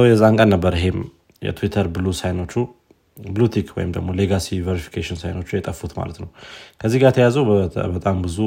የዛን 0.07 0.35
ቀን 0.39 0.49
ነበር 0.55 0.73
ይሄም 0.79 0.99
የትዊተር 1.41 1.87
blue 1.95 2.07
sign 2.19 2.36
ኦቹ 2.36 2.53
blue 3.27 3.47
tick 3.47 3.67
ወይም 3.77 3.91
ደግሞ 3.95 4.09
legacy 4.17 4.47
verification 4.65 5.17
sign 5.21 5.35
ኦቹ 5.35 5.49
የጠፉት 5.55 5.91
ማለት 5.99 6.17
ነው። 6.23 6.29
ከዚህ 6.81 6.99
ጋር 7.03 7.11
ተያይዘው 7.17 7.45
በጣም 7.95 8.17
ብዙ 8.25 8.37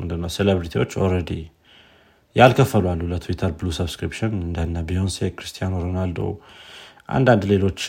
ምንድነው 0.00 0.30
celebrity 0.36 0.75
ዎች 0.75 0.92
already 1.04 1.30
ያልከፈሉ 2.36 2.84
አሉ 2.90 3.02
ለትዊተር 3.12 3.52
ብሉ 3.58 3.68
subscription 3.78 4.32
እንደነ 4.40 4.82
ቢዮንሴ 4.88 5.18
ክርስቲያኖ 5.36 5.74
ሮናልዶ 5.84 6.20
አንዳንድ 7.08 7.42
ሌሎች 7.52 7.80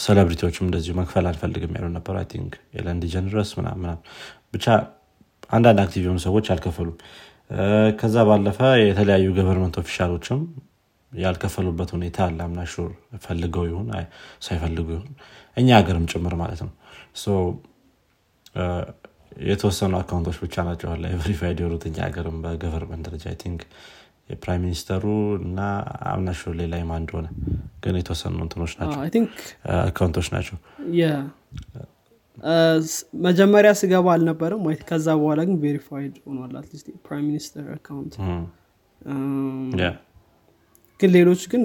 celebrity 0.00 0.40
ዎችም 0.40 0.66
እንደዚሁ 0.66 0.92
መክፈል 0.98 1.24
አልፈልግም 1.30 1.72
ያሉ 1.76 1.86
ነበር። 1.96 2.16
think 2.32 2.52
ኤለን 2.74 2.98
ዲጀንረስ 3.04 3.50
ምናምን 3.58 3.96
ብቻ 4.54 4.66
አንዳንድ 5.50 5.78
active 5.82 6.02
የሆኑ 6.04 6.18
ሰዎች 6.26 6.46
አልከፈሉም። 6.52 6.96
ከዛ 8.00 8.16
ባለፈ 8.28 8.58
የተለያዩ 8.82 9.28
government 9.38 9.76
official 9.80 10.14
ኦችም 10.14 10.40
ያልከፈሉበት 11.12 11.90
ሁኔታ 11.96 12.18
አለ። 12.26 12.38
I'm 12.44 12.52
not 12.52 12.60
sure 12.72 12.90
ፈልገው 13.24 13.64
ይሁን 13.70 13.88
ሳይፈልጉ 14.46 14.88
ይሁን። 14.96 15.08
እኛ 15.56 15.68
ሀገርም 15.78 16.04
ጭምር 16.12 16.34
ማለት 16.42 16.60
ነው። 16.62 16.72
የተወሰኑ 19.44 19.92
account 19.98 20.22
ኦች 20.22 20.36
ብቻ 20.42 20.54
ናቸው 20.68 20.94
ላይ 21.02 21.12
verified 21.20 21.58
የሆኑት 21.62 21.84
እኛ 21.88 21.98
ሀገርም 22.06 22.36
በ 22.44 22.54
government 22.54 23.04
ደረጃ 23.06 23.24
I 23.30 23.36
think 23.42 23.60
የ 24.30 24.39
prime 24.39 24.62
minister 24.64 24.96
ኡ 24.96 25.04
እና 25.44 25.60
I'm 26.10 26.21
not 26.21 26.32
sure 26.40 26.54
ሌላ 26.60 26.74
ማን 26.88 26.98
እንደሆነ 27.00 27.28
ግን 27.84 27.96
የተወሰኑ 28.00 28.36
እንትኖች 28.44 28.72
ናቸው። 28.80 29.00
account 29.82 30.11
ኦች 30.11 30.28
ናቸው 30.34 30.56
መጀመሪያ 33.24 33.70
ስገባ 33.80 34.06
አልነበረም 34.14 34.62
ወይ? 34.66 34.76
ከዛ 34.88 35.06
በኋላ 35.20 35.40
ግን 35.48 35.56
verified 35.64 36.14
ሆኗል 36.26 36.52
at 36.60 36.67
least 36.67 36.86
prime 37.06 37.26
minister 37.30 37.66
account። 37.74 38.14
ግን 41.00 41.10
ሌሎች 41.16 41.42
ግን 41.52 41.62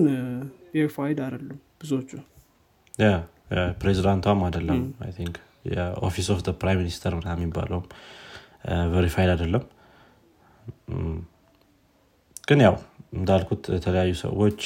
verified 0.73 1.17
አይደሉም 1.25 1.59
ብዙዎቹ። 1.81 2.11
ፕሬዚዳንቷም 3.81 4.39
አይደለም 4.45 4.79
I 5.03 5.11
think 5.17 5.35
የ 5.71 5.85
office 5.85 6.27
of 6.33 6.39
prime 6.61 6.79
minister 6.81 7.13
ምናምን 7.15 7.27
የሚባለውም 7.35 7.85
verified 8.93 9.29
አይደለም። 9.33 9.63
ግን 12.47 12.59
ያው 12.65 12.75
እንዳልኩት 13.13 13.63
የተለያዩ 13.75 14.13
ሰዎች 14.23 14.59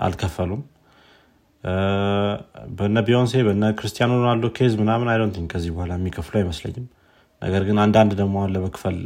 አልከፈሉም 0.00 0.60
በነ 2.76 2.98
ቢዮንሴ 3.06 3.42
በነ 3.46 3.64
ክርስቲያኖ 3.78 4.12
ሮናልዶ 4.20 4.48
case 4.56 4.72
ምናምን 4.80 5.08
I 5.12 5.16
don't 5.16 5.36
ከዚህ 5.52 5.70
በኋላ 5.74 5.92
የሚከፍሉ 5.98 6.34
አይመስለኝም። 6.40 6.86
ነገር 7.42 7.62
ግን 7.68 7.78
አንዳንድ 7.84 8.12
ደግሞ 8.20 8.36
አለ 8.44 8.56
ብንከፍል 8.64 8.96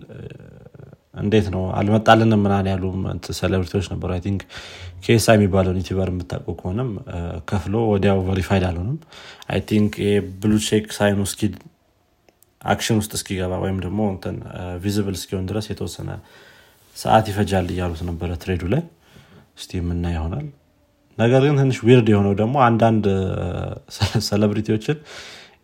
እንዴት 1.14 1.46
ነው 1.54 1.62
አልመጣልንም 1.78 2.40
ምናምን 2.44 2.68
ያሉ 2.70 2.84
celebrity 3.38 3.72
ዎች 3.72 3.86
ነበሩ። 3.92 4.10
I 4.14 4.22
think 4.24 4.40
ኬሳ 5.04 5.26
የሚባለውን 5.36 5.78
YouTuber 5.80 6.08
የምታውቀው 6.12 6.54
ከሆነም 6.60 6.90
ከፍሎ 7.50 7.74
ወዲያው 7.92 8.18
verified 8.28 8.64
አልሆነም 8.70 8.96
I 9.54 9.60
think 9.70 9.94
blue 10.40 10.54
check 10.68 10.86
sign 10.98 11.13
ኡ 11.13 11.20
እስኪ 11.28 11.42
action 12.62 12.98
ውስጥ 13.00 13.12
እስኪገባ 13.18 13.54
ወይም 13.64 13.78
ደግሞ 13.84 14.00
እንትን 14.12 14.36
visible 14.84 15.16
እስኪሆን 15.18 15.46
ድረስ 15.50 15.66
የተወሰነ 15.70 16.10
ሰዓት 16.96 17.26
ይፈጃል 17.30 17.66
እያሉት 17.74 18.02
ነበረ 18.10 18.30
thread 18.42 18.59
ኡ 18.59 18.64
ላይ። 18.74 18.82
እስቲ 19.58 19.70
የምናየው 19.78 20.04
ይሆናል 20.14 20.46
ነገር 21.18 21.42
ግን 21.46 21.56
ትንሽ 21.60 21.78
weird 21.86 22.06
የሆነው 22.12 22.34
ደግሞ 22.40 22.56
አንዳንድ 22.66 23.04
celebrity 24.28 24.69
ዎችን 24.69 24.96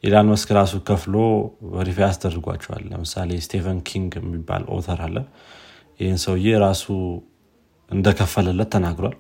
ኢላን 0.05 0.29
መስክ 0.31 0.51
ራሱ 0.59 0.75
ከፍሎ 0.89 1.15
verify 1.75 2.07
አስደርጓቸዋል። 2.09 2.83
ለምሳሌ 2.91 3.31
ስቴቨን 3.47 3.79
ኪንግ 3.89 4.13
የሚባል 4.21 4.63
author 4.77 5.01
አለ። 5.07 5.17
ይህን 6.01 6.21
ሰውዬ 6.25 6.47
ራሱ 6.65 6.85
እንደከፈለለት 7.91 8.71
ተናግሯል። 8.75 9.17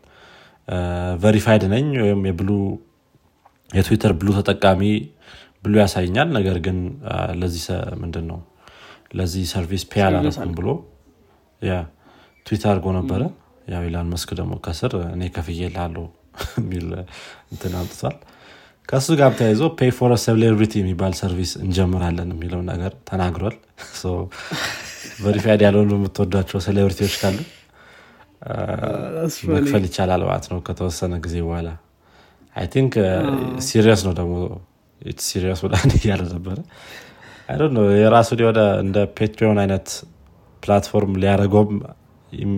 verified 1.24 1.64
ነኝ 1.72 1.86
ወይም 2.04 2.20
የብሉ 2.28 2.50
የትዊተር 3.70 4.12
ብሉ 4.20 4.28
ተጠቃሚ 4.38 4.82
ብሉ 5.64 5.74
ያሳይኛል 5.82 6.28
ነገር 6.36 6.56
ግን 6.66 6.78
ለዚህ 7.40 7.64
ምንድን 8.02 8.24
ነው 8.30 8.38
ለዚህ 9.18 9.44
service 9.52 9.84
pay 9.90 10.02
አላረኩም 10.06 10.52
ብሎ 10.58 10.68
ትዊት 12.46 12.62
አድርጎ 12.70 12.86
ነበረ። 12.98 13.22
ያው 13.66 13.82
ኢላን 13.88 14.08
መስክ 14.12 14.30
ደግሞ 14.38 14.52
ከስር 14.64 14.92
እኔ 15.14 15.22
ከፍዬለታለው 15.34 16.06
የሚል 16.60 16.86
እንትን 17.52 17.72
አምጥቷል። 17.80 18.16
ከእሱ 18.88 19.08
ጋር 19.18 19.32
ተያይዞ 19.38 19.62
pay 19.78 19.90
for 19.96 20.12
celebrity 20.22 20.72
የሚባል 20.80 21.12
service 21.20 21.52
እንጀምራለን 21.64 22.30
የሚለው 22.34 22.62
ነገር 22.70 22.92
ተናግሯል። 23.10 23.56
verified 25.24 25.60
ያልሆኑ 25.66 25.90
የምትወዷቸው 25.98 26.60
celebrity 26.66 26.99
ዎች 26.99 27.14
ካሉ 27.20 27.38
መክፈል 29.50 29.82
ይቻላል 29.88 30.22
ማለት 30.28 30.46
ነው 30.50 30.58
ከተወሰነ 30.66 31.14
ጊዜ 31.24 31.36
በኋላ። 31.46 31.68
I 32.56 32.66
think 32.72 32.92
serious 33.66 34.02
ነው 34.06 34.14
ደግሞ 34.20 34.34
serious 35.24 35.60
ወደ 35.66 35.74
እያለ 35.98 36.22
ነበረ። 36.34 36.58
የራሱን 38.00 38.40
የሆነ 38.42 38.60
እንደ 38.82 38.98
ፔትሪዮን 39.16 39.58
አይነት 39.62 39.86
platform 40.62 41.12
ሊያደርገውም 41.22 41.72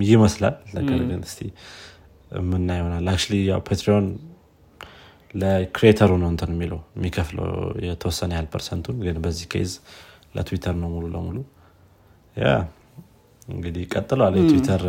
ይመስላል። 0.08 0.56
ነገር 0.76 1.00
ግን 1.10 1.20
እስቲ 1.28 1.40
የምናየው 2.32 2.68
ይሆናል። 2.78 3.08
አክ 3.08 3.22
ያው 3.48 3.60
ፔትሪዮን 3.66 4.06
ለ 5.34 5.48
creator 5.48 5.97
ኡ 5.97 6.10
ነው 6.22 6.28
እንትን 6.32 6.50
የሚለው 6.54 6.80
የሚከፍለው 6.96 7.46
የተወሰነ 7.86 8.30
ያህል 8.36 8.48
percent 8.52 8.80
ኡን 8.80 8.96
ግን 9.04 9.18
በዚህ 9.24 9.46
case 9.52 9.72
ለትዊተር 10.34 10.74
ነው 10.82 10.90
ሙሉ 10.94 11.04
ለሙሉ። 11.14 11.38
ያ 12.36 12.48
እንግዲህ 13.48 13.84
ቀጥሏል። 13.92 14.34
የትዊተር 14.38 14.82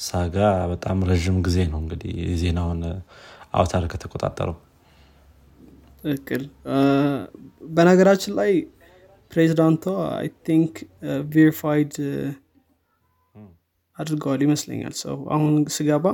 saga 0.00 0.36
በጣም 0.72 0.98
ረዥም 1.10 1.36
ጊዜ 1.46 1.58
ነው 1.72 1.78
እንግዲህ 1.82 2.12
የዜናውን 2.24 2.80
አውታር 3.54 3.84
ከተቆጣጠረው። 3.92 4.56
ትክክል። 6.02 6.44
በነገራችን 7.70 8.32
ላይ 8.40 8.52
ፕሬዚዳንቷ 9.30 9.84
I 10.12 10.28
think 10.46 10.72
verified 11.34 11.92
አድርገዋል 13.98 14.40
ይመስለኛል 14.44 14.94
so። 15.02 15.16
አሁን 15.34 15.52
ስገባ 15.76 16.04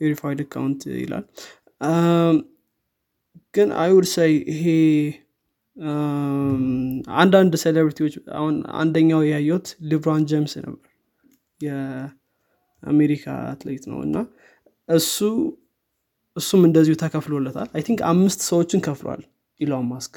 verified 0.00 0.40
account 0.44 0.82
ይላል። 0.96 1.24
ግን 3.54 3.68
I 3.82 3.86
would 3.86 4.06
say 4.14 4.32
ይሄ 4.52 4.64
አንዳንድ 7.20 7.52
celebrity 7.62 7.98
ዎች 7.98 8.14
አሁን 8.38 8.54
አንደኛው 8.78 9.20
ያየሁት 9.28 9.66
ሌብሮን 9.90 10.24
ጀምስ 10.30 10.54
ነበር። 10.60 10.84
የአሜሪካ 11.60 13.24
አትሌት 13.50 13.84
ነው 13.90 14.00
እና 14.06 14.16
እሱ 14.88 15.16
እሱም 16.36 16.62
እንደዚሁ 16.68 16.94
ተከፍሎለታል። 17.02 17.68
I 17.74 17.82
think 17.86 18.00
አምስት 18.10 18.40
ሰዎችን 18.48 18.80
ከፍሏል 18.86 19.22
ኢሎን 19.60 19.86
ማስክ። 19.90 20.14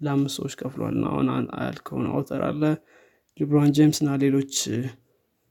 ለአምስት 0.00 0.36
ሰዎች 0.38 0.54
ከፍሏል 0.60 0.92
እና 0.96 1.04
አሁን 1.12 1.28
ያልከውን 1.60 2.06
author 2.12 2.42
አለ 2.48 2.62
ሌብሮን 3.38 3.72
ጄምስ 3.76 3.98
እና 4.02 4.10
ሌሎች 4.24 4.54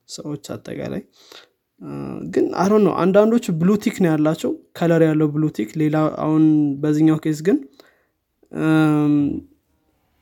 ሰዎች 0.09 0.45
አጠቃላይ። 0.53 1.03
ግን 2.33 2.45
አሮ 2.61 2.73
ነው 2.85 2.93
አንዳንዶቹ 3.01 3.45
blue 3.59 3.77
tick 3.77 3.95
ነው 4.03 4.09
ያላቸው 4.11 4.51
color 4.77 5.01
ያለው 5.07 5.27
blue 5.35 5.52
tick 5.52 5.69
ሌላ 5.81 5.95
አሁን 6.23 6.43
በዚህኛው 6.81 7.19
case 7.25 7.39
ግን 7.47 7.57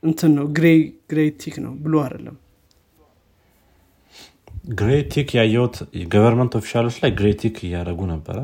እንትን 0.02 0.32
ነው 0.38 0.46
gray 0.56 0.66
gray 1.10 1.20
tick 1.42 1.54
ነው 1.64 1.72
blue 1.84 1.94
አይደለም። 2.02 2.36
gray 4.72 4.90
tick 5.12 5.28
ያየሁት 5.38 5.76
government 6.12 6.54
official 6.58 6.83
ኦች 6.83 6.96
ላይ 7.02 7.10
gray 7.18 7.28
tick 7.42 7.56
እያደረጉ 7.66 8.00
ነበረ። 8.12 8.38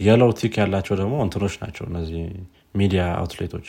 yellow 0.00 0.30
tick 0.38 0.54
ያላቸው 0.60 0.94
ደግሞ 1.00 1.14
እንትኖች 1.24 1.54
ናቸው 1.62 1.84
እነዚህ 1.90 2.22
media 2.74 3.02
outlet 3.20 3.46
ኦች። 3.46 3.68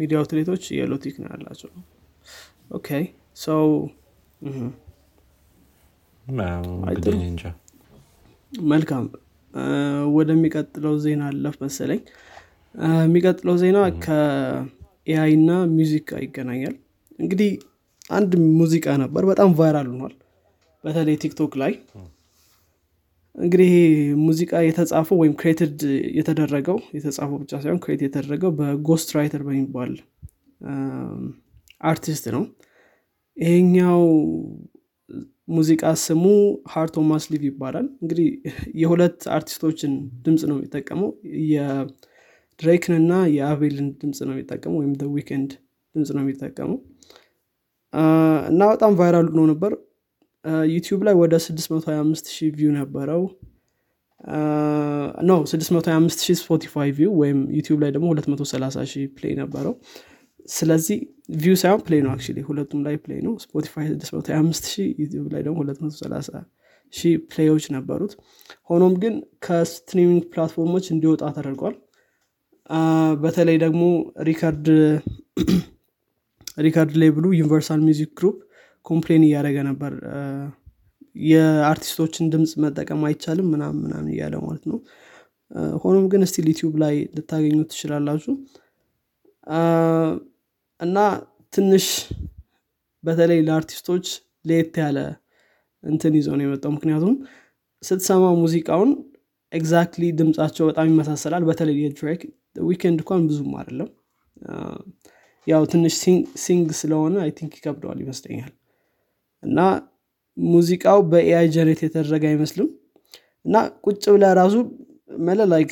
media 0.00 0.16
outlet 0.20 0.46
ኦች 0.46 0.64
yellow 0.78 0.94
tick 1.04 1.16
ነው 1.22 1.30
ያላቸው 1.34 1.70
okay 2.70 2.88
ሰው 3.44 3.64
እንግዲህ 6.26 7.14
እንጃ 7.30 7.42
መልካም. 8.52 9.04
ወደሚቀጥለው 10.16 10.94
ዜና 11.04 11.22
አለፍ 11.30 11.56
መሰለኝ. 11.62 12.00
የሚቀጥለው 13.00 13.56
ዜና 13.62 13.76
ከ 14.04 14.68
AI 14.68 15.32
እና 15.38 15.50
music 15.72 16.04
ጋር 16.10 16.20
ይገናኛል። 16.26 16.74
እንግዲህ 17.18 17.50
አንድ 18.10 18.30
ሙዚቃ 18.60 18.86
ነበር 19.02 19.22
በጣም 19.30 19.50
viral 19.58 19.88
ሆኗል። 19.92 20.14
በተለይ 20.84 21.16
ቲክቶክ 21.24 21.52
ላይ። 21.62 21.72
እንግዲህ 23.34 23.68
ይሄ 23.70 23.76
ሙዚቃ 24.24 24.52
የተጻፈው 24.64 25.18
ወይም 25.22 25.34
created 25.40 25.80
የተደረገው 26.18 26.78
የተጻፈው 26.96 27.36
ብቻ 27.42 27.52
ሳይሆን 27.62 27.80
create 27.84 28.00
የተደረገው 28.06 28.50
በ 28.58 29.10
Ghostwriter 29.18 29.42
በሚባል 29.46 29.92
አርቲስት 31.80 32.24
ነው። 32.34 32.42
ይሄኛው 33.36 34.00
ሙዚቃ 35.50 35.82
ስሙ 36.02 36.24
Heart 36.72 36.96
on 37.10 37.16
My 37.16 37.23
Sleeve 37.23 37.42
ይባላል። 37.48 37.86
እንግዲህ 38.02 38.26
የሁለት 38.80 39.20
አርቲስቶችን 39.36 39.92
ድምፅ 40.24 40.42
ነው 40.50 40.56
የሚጠቀመው። 40.58 41.10
የድሬክን 41.52 42.94
እና 43.00 43.12
የአቤልን 43.36 43.88
ድምፅ 44.00 44.18
ነው 44.26 44.34
የሚጠቀመው 44.34 44.78
ወይም 44.82 44.92
ዊኬንድ 45.16 45.50
ድምፅ 45.94 46.10
ነው 46.16 46.22
የሚጠቀመው። 46.24 46.78
እና 48.50 48.60
በጣም 48.72 48.92
viral 49.00 49.28
ሆኖ 49.32 49.42
ነበር። 49.52 49.72
ዩቲዩብ 50.72 51.00
ላይ 51.06 51.14
ወደ 51.20 51.34
625 51.44 52.30
ሺህ 52.34 52.50
view 52.54 52.70
ነበረው። 52.78 53.22
no 55.22 55.32
625 55.50 56.22
ሺህ 56.24 56.36
ስፖቲፋይ 56.40 56.90
view 56.96 57.12
ወይም 57.20 57.38
ዩቲዩብ 57.56 57.78
ላይ 57.82 57.90
ደግሞ 57.90 58.08
230 58.14 58.86
ሺህ 58.92 59.04
play 59.16 59.34
ነበረው 59.40 59.74
ስለዚህ 60.54 60.98
view 61.36 61.54
ሳይሆን 61.56 61.80
play 61.86 62.00
ነው 62.04 62.10
actually 62.12 62.40
ሁለቱም 62.48 62.80
ላይ 62.86 62.94
play 63.04 63.20
ነው። 63.26 63.32
ስፖቲፋይ 63.44 63.86
625 63.92 64.70
ሺህ 64.72 64.88
ዩቲዩብ 65.02 65.26
ላይ 65.34 65.42
ደግሞ 65.46 65.58
230 65.64 66.42
ሺህ 66.92 67.12
play 67.30 67.47
ኦች 67.47 67.64
ነበሩት። 67.74 68.12
ሆኖም 68.70 68.94
ግን 69.02 69.14
ከ 69.46 69.60
streaming 69.60 70.22
platform 70.32 70.68
ኦች 70.68 70.86
እንዲወጣ 70.94 71.22
ተደርጓል። 71.36 71.76
በተለይ 73.22 73.56
ደግሞ 73.64 73.82
record 74.28 74.66
record 76.66 76.92
label 77.02 77.26
ኡ 77.38 77.46
Universal 77.46 77.80
Music 77.88 78.10
Group 78.18 78.36
complain 78.86 79.22
እያደረገ 79.26 79.58
ነበር። 79.70 79.92
የአርቲስቶችን 81.26 82.30
ድምፅ 82.32 82.52
መጠቀም 82.64 83.00
አይቻልም 83.08 83.48
ምናም 83.52 83.76
ምናም 83.84 84.04
እያለ 84.12 84.34
ማለት 84.44 84.64
ነው። 84.70 84.78
ሆኖም 85.82 86.04
ግን 86.12 86.22
still 86.30 86.46
ዩቲዩብ 86.50 86.74
ላይ 86.82 86.96
ልታገኙ 87.16 87.58
ትችላላችሁ 87.70 88.34
እና 90.80 90.98
ትንሽ 91.52 91.86
በተለይ 93.04 93.40
ለአርቲስቶች 93.46 94.06
ለየት 94.44 94.74
ያለ 94.82 94.98
እንትን 95.84 96.12
ይዘው 96.18 96.34
ነው 96.38 96.44
የመጣው። 96.46 96.72
ምክንያቱም 96.76 97.14
ስትሰማ 97.82 98.24
ሙዚቃውን 98.40 98.90
exactly 99.52 100.04
ድምፃቸው 100.18 100.64
በጣም 100.70 100.88
ይመሳሰላል። 100.90 101.44
በተለይ 101.48 101.76
የድሬክ 101.82 102.20
ዊኬንድ 102.64 102.98
እንኳን 103.02 103.22
ብዙም 103.28 103.52
አይደለም። 103.60 103.88
ያው 105.46 105.62
ትንሽ 105.72 105.94
sing 106.42 106.68
ስለሆነ 106.80 107.14
I 107.24 107.30
think 107.38 107.52
ይከብደዋል 107.58 107.98
ይመስለኛል። 108.04 108.52
እና 109.42 109.58
ሙዚቃው 110.36 110.98
በ 111.10 111.46
AI 111.54 111.59
generate 111.59 111.80
የተደረገ 111.84 112.24
አይመስልም። 112.30 112.68
እና 113.44 113.56
ቁጭ 113.84 114.02
ብለ 114.14 114.24
ራሱ 114.38 114.54
መለ 115.20 115.40
like 115.52 115.70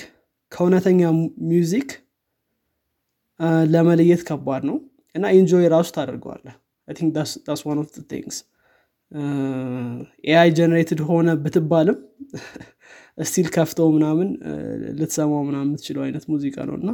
ከእውነተኛ 0.52 1.00
music 1.48 1.90
ለመለየት 3.70 4.22
ከባድ 4.28 4.62
ነው 4.68 4.76
እና 5.18 5.26
enjoy 5.36 5.66
ራሱ 5.74 5.88
ታደርገዋለ 5.96 6.46
ስ 7.52 7.64
one 7.68 7.78
of 7.82 7.88
things 8.10 8.36
AI 10.24 10.48
generated 10.58 11.00
ሆነ 11.08 11.28
ብትባልም 11.44 11.98
still 13.28 13.46
ከፍተው 13.54 13.88
ምናምን 13.94 14.28
ልትሰማው 14.98 15.40
ምናምን 15.46 15.68
የምትችለው 15.68 16.02
አይነት 16.04 16.24
ሙዚቃ 16.32 16.56
ነው። 16.68 16.74
እና 16.78 16.90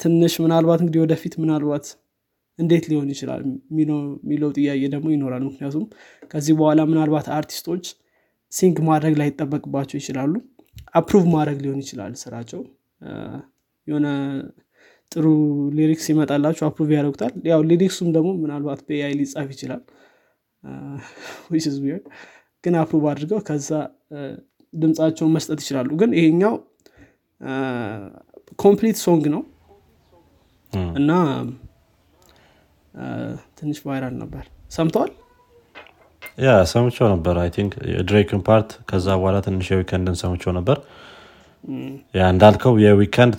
ትንሽ 0.00 0.34
ምናልባት 0.44 0.80
እንግዲህ 0.82 1.00
ወደፊት 1.04 1.34
ምናልባት 1.42 1.86
እንዴት 2.58 2.84
ሊሆን 2.90 3.08
ይችላል 3.14 3.42
የሚለው 3.72 4.50
ጥያቄ 4.58 4.80
ደግሞ 4.94 5.08
ይኖራል። 5.14 5.42
ምክንያቱም 5.48 5.84
ከዚህ 6.30 6.54
በኋላ 6.58 6.80
ምናልባት 6.90 7.28
አርቲስቶች 7.36 7.84
sing 8.52 8.76
ማድረግ 8.88 9.14
ላይጠበቅባቸው 9.20 9.96
ይችላሉ። 10.00 10.34
approve 10.94 11.24
ማድረግ 11.34 11.58
ሊሆን 11.64 11.80
ይችላል 11.84 12.12
ስራቸው። 12.22 12.60
የሆነ 13.86 14.06
ጥሩ 15.12 15.26
lyrics 15.78 16.06
ይመጣላቸው 16.10 16.64
approve 16.68 16.90
ያደርጉታል። 16.96 17.32
ያው 17.50 17.60
lyrics 17.70 17.93
ኡም 17.93 18.08
ደግሞ 18.16 18.30
ምናልባት 18.42 18.80
በ 18.88 19.01
AI 19.01 19.14
ሊጻፍ 19.20 19.48
ይችላል። 19.54 19.82
ግን 22.64 22.74
approve 22.80 23.04
አድርገው 23.12 23.40
ከዛ 23.48 23.68
ድምፃቸውን 24.72 25.32
መስጠት 25.36 25.58
ይችላሉ። 25.62 25.90
ግን 26.00 26.10
ይሄኛው 26.18 26.54
complete 28.58 28.98
song 29.04 29.24
ነው። 29.34 29.42
እና 30.98 31.10
ትንሽ 33.58 33.78
viral 33.86 34.14
ነበር። 34.22 34.44
ሰምተዋል? 34.70 35.10
yeah 36.44 36.50
ሰምቸው 36.72 37.06
ነበር። 37.12 37.34
I 37.42 37.48
think 37.56 37.72
የድሬክን 37.92 38.40
part 38.48 38.70
ከዛ 38.90 39.06
በኋላ 39.18 39.36
ትንሽ 39.46 39.66
የዊከንድን 39.72 40.16
ሰምቸው 40.22 40.52
ነበር 40.58 40.76
yeah 42.14 42.28
እንዳልከው 42.32 42.74
የዊከንድ 42.82 43.34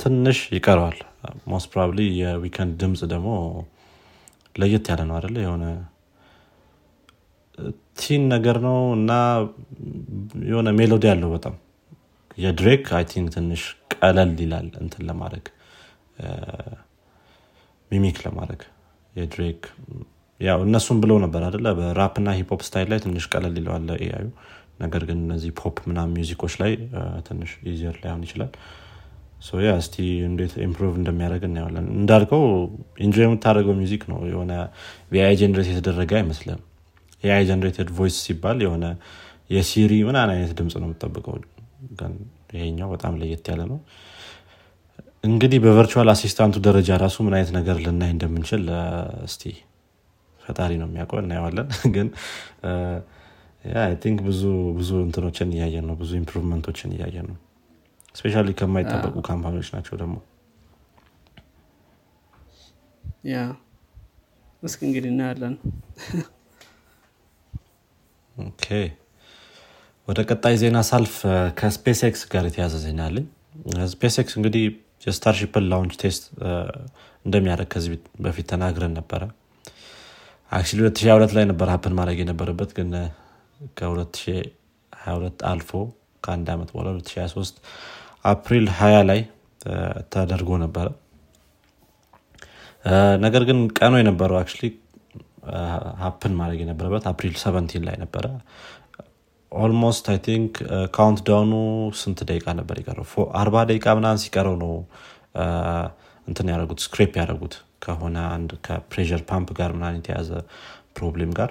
ትንሽ 0.00 0.38
ይቀረዋል። 0.56 0.98
most 1.52 1.68
probably 1.72 2.00
የዊከንድ 2.20 2.72
ድምፅ 2.82 3.00
ደግሞ 3.12 3.30
ለየት 4.54 4.86
ያለ 4.90 5.00
ነው 5.08 5.16
አደለ 5.18 5.36
የሆነ 5.44 5.64
thin 8.00 8.22
ነገር 8.32 8.56
ነው 8.66 8.78
እና 8.96 9.12
የሆነ 10.48 10.68
melody 10.80 11.04
አለው 11.12 11.30
በጣም። 11.34 11.54
የድሬክ 12.38 12.84
I 12.98 13.04
think 13.12 13.28
ትንሽ 13.36 13.62
ቀለል 13.94 14.32
ይላል 14.44 14.68
እንትን 14.82 15.02
ለማድረግ 15.08 15.46
mimic 17.90 18.18
ለማድረግ 18.26 18.62
የድሬክ። 19.14 19.62
ያው 20.40 20.58
እነሱም 20.66 20.98
ብለው 21.02 21.16
ነበር 21.24 21.42
አደለ 21.46 21.68
በራፕ 21.78 22.14
እና 22.20 22.34
hip 22.38 22.49
hop 22.49 22.60
style 22.66 22.88
ላይ 22.92 22.98
ትንሽ 23.04 23.24
ቀለል 23.32 23.54
ይለዋል 23.60 23.88
AI 23.98 24.12
ኡ 24.12 24.26
ነገር 24.78 25.02
ግን 25.08 25.18
እነዚህ 25.24 25.50
pop 25.58 25.78
ምናም 25.88 26.10
music 26.16 26.37
ኦች 26.37 26.54
ላይ 26.60 26.72
ትንሽ 27.26 27.52
easier 27.68 27.96
ላይሆን 28.02 28.22
ይችላል። 28.26 28.52
yeah 29.62 29.72
እስቲ 29.80 29.96
እንዴት 30.28 30.54
improve 30.64 30.94
እንደሚያደርግ 31.00 31.42
እናየዋለን። 31.48 31.86
እንዳልከው 31.96 32.42
enjoy 33.04 33.24
የምታደርገው 33.26 33.74
music 33.80 34.02
ነው። 34.10 34.18
የሆነ 34.30 34.52
AI 35.12 35.36
generate 35.40 35.68
የተደረገ 35.72 36.12
አይመስልም 36.20 36.60
AI 37.22 37.44
generated 37.48 37.88
voice 37.96 38.16
ሲባል 38.24 38.58
የሆነ 38.64 38.84
የሲሪ 39.50 39.92
ምናን 40.08 40.30
አይነት 40.34 40.52
ድምፅ 40.58 40.74
ነው 40.80 40.88
የምጠብቀው 40.88 41.36
ይሄኛው 42.54 42.88
በጣም 42.94 43.14
ለየት 43.20 43.46
ያለ 43.50 43.62
ነው። 43.70 43.78
እንግዲህ 45.24 45.58
በ 45.64 45.74
virtual 45.74 46.08
assistant 46.12 46.48
ኡ 46.48 46.56
ደረጃ 46.66 46.98
ራሱ 47.02 47.16
ምን 47.26 47.34
አይነት 47.38 47.50
ነገር 47.56 47.76
ልናይ 47.84 48.10
እንደምንችል 48.14 48.64
እስቲ 49.26 49.42
ፈጣሪ 50.40 50.72
ነው 50.80 50.88
የሚያውቀው። 50.88 51.18
እናየዋለን። 51.22 51.66
ግን 51.96 52.08
think 54.02 54.18
ብዙ 54.26 54.42
ብዙ 54.78 54.90
እንትኖችን 55.04 55.52
እያየን 55.54 55.86
ነው። 55.88 55.96
ብዙ 56.00 56.10
improvement 56.20 56.65
ኦችን 56.65 56.90
እያየን 56.96 57.26
ነው። 57.30 57.36
especially 58.14 58.34
ከማይጠበቁ 58.60 59.16
company 59.28 59.53
ዎች 59.53 59.68
ናቸው 59.74 59.94
ደግሞ። 60.02 60.16
yeah 63.28 63.38
እስኪ 64.62 64.80
እንግዲህ 64.86 65.10
እናያለን። 65.12 65.54
okay 68.36 68.66
ወደ 70.08 70.20
ቀጣይ 70.28 70.54
ዜና 70.60 70.78
ሳልፍ 70.88 71.14
ከስፔስ 71.58 72.00
ኤክስ 72.08 72.22
ጋር 72.32 72.44
የተያዘ 72.48 72.74
ዜና 72.84 73.00
አለኝ። 73.08 73.26
ስፔስ 73.92 74.16
ኤክስ 74.22 74.34
እንግዲህ 74.38 74.64
የስታርሺፕን 75.06 75.64
launch 75.70 75.94
test 76.02 76.24
እንደሚያደርግ 77.26 77.68
ከዚህ 77.74 77.92
በፊት 78.20 78.46
ተናግረን 78.52 78.94
ነበረ። 78.98 79.22
actually 80.52 80.78
2022 80.82 81.34
ላይ 81.36 81.44
ነበር 81.50 81.68
happen 81.72 81.94
ማድረግ 81.98 82.18
የነበረበት 82.22 82.70
ግን 82.78 82.90
ከ2022 83.78 85.44
አልፎ 85.50 85.70
ከአንድ 86.22 86.48
ዓመት 86.54 86.68
በኋላ 86.74 86.88
2023 86.96 87.60
አፕሪል 88.24 88.66
20 88.74 89.04
ላይ 89.10 89.20
ተደርጎ 90.12 90.50
ነበረ። 90.64 90.86
ነገር 93.24 93.42
ግን 93.48 93.58
ቀኑ 93.78 93.94
የነበረው 94.00 94.36
actually 94.40 94.62
happen 96.02 96.32
ማድረግ 96.40 96.58
የነበረበት 96.62 97.04
አፕሪል 97.12 97.34
17 97.40 97.86
ላይ 97.88 97.96
ነበረ። 98.04 98.24
Almost 99.52 100.06
I 100.12 100.18
think 100.26 100.54
countdown 100.96 101.20
ኑ 101.28 101.52
ስንት 102.00 102.18
ደቂቃ 102.30 102.46
ነበር 102.58 102.76
የቀረው? 102.80 103.06
አርባ 103.40 103.56
ደቂቃ 103.70 103.86
ምናምን 103.98 104.20
ሲቀረው 104.24 104.56
ነው 104.64 104.72
እንትን 106.28 106.50
ያደረጉት 106.52 106.80
scrub 106.86 107.12
ያደረጉት 107.20 107.54
ከሆነ 107.84 108.18
አንድ 108.34 108.50
ከ 108.66 108.77
pressure 108.77 109.22
pump 109.30 109.48
ጋር 109.58 109.70
ምናምን 109.76 109.98
የተያዘ 110.00 110.30
problem 110.96 111.32
ጋር 111.38 111.50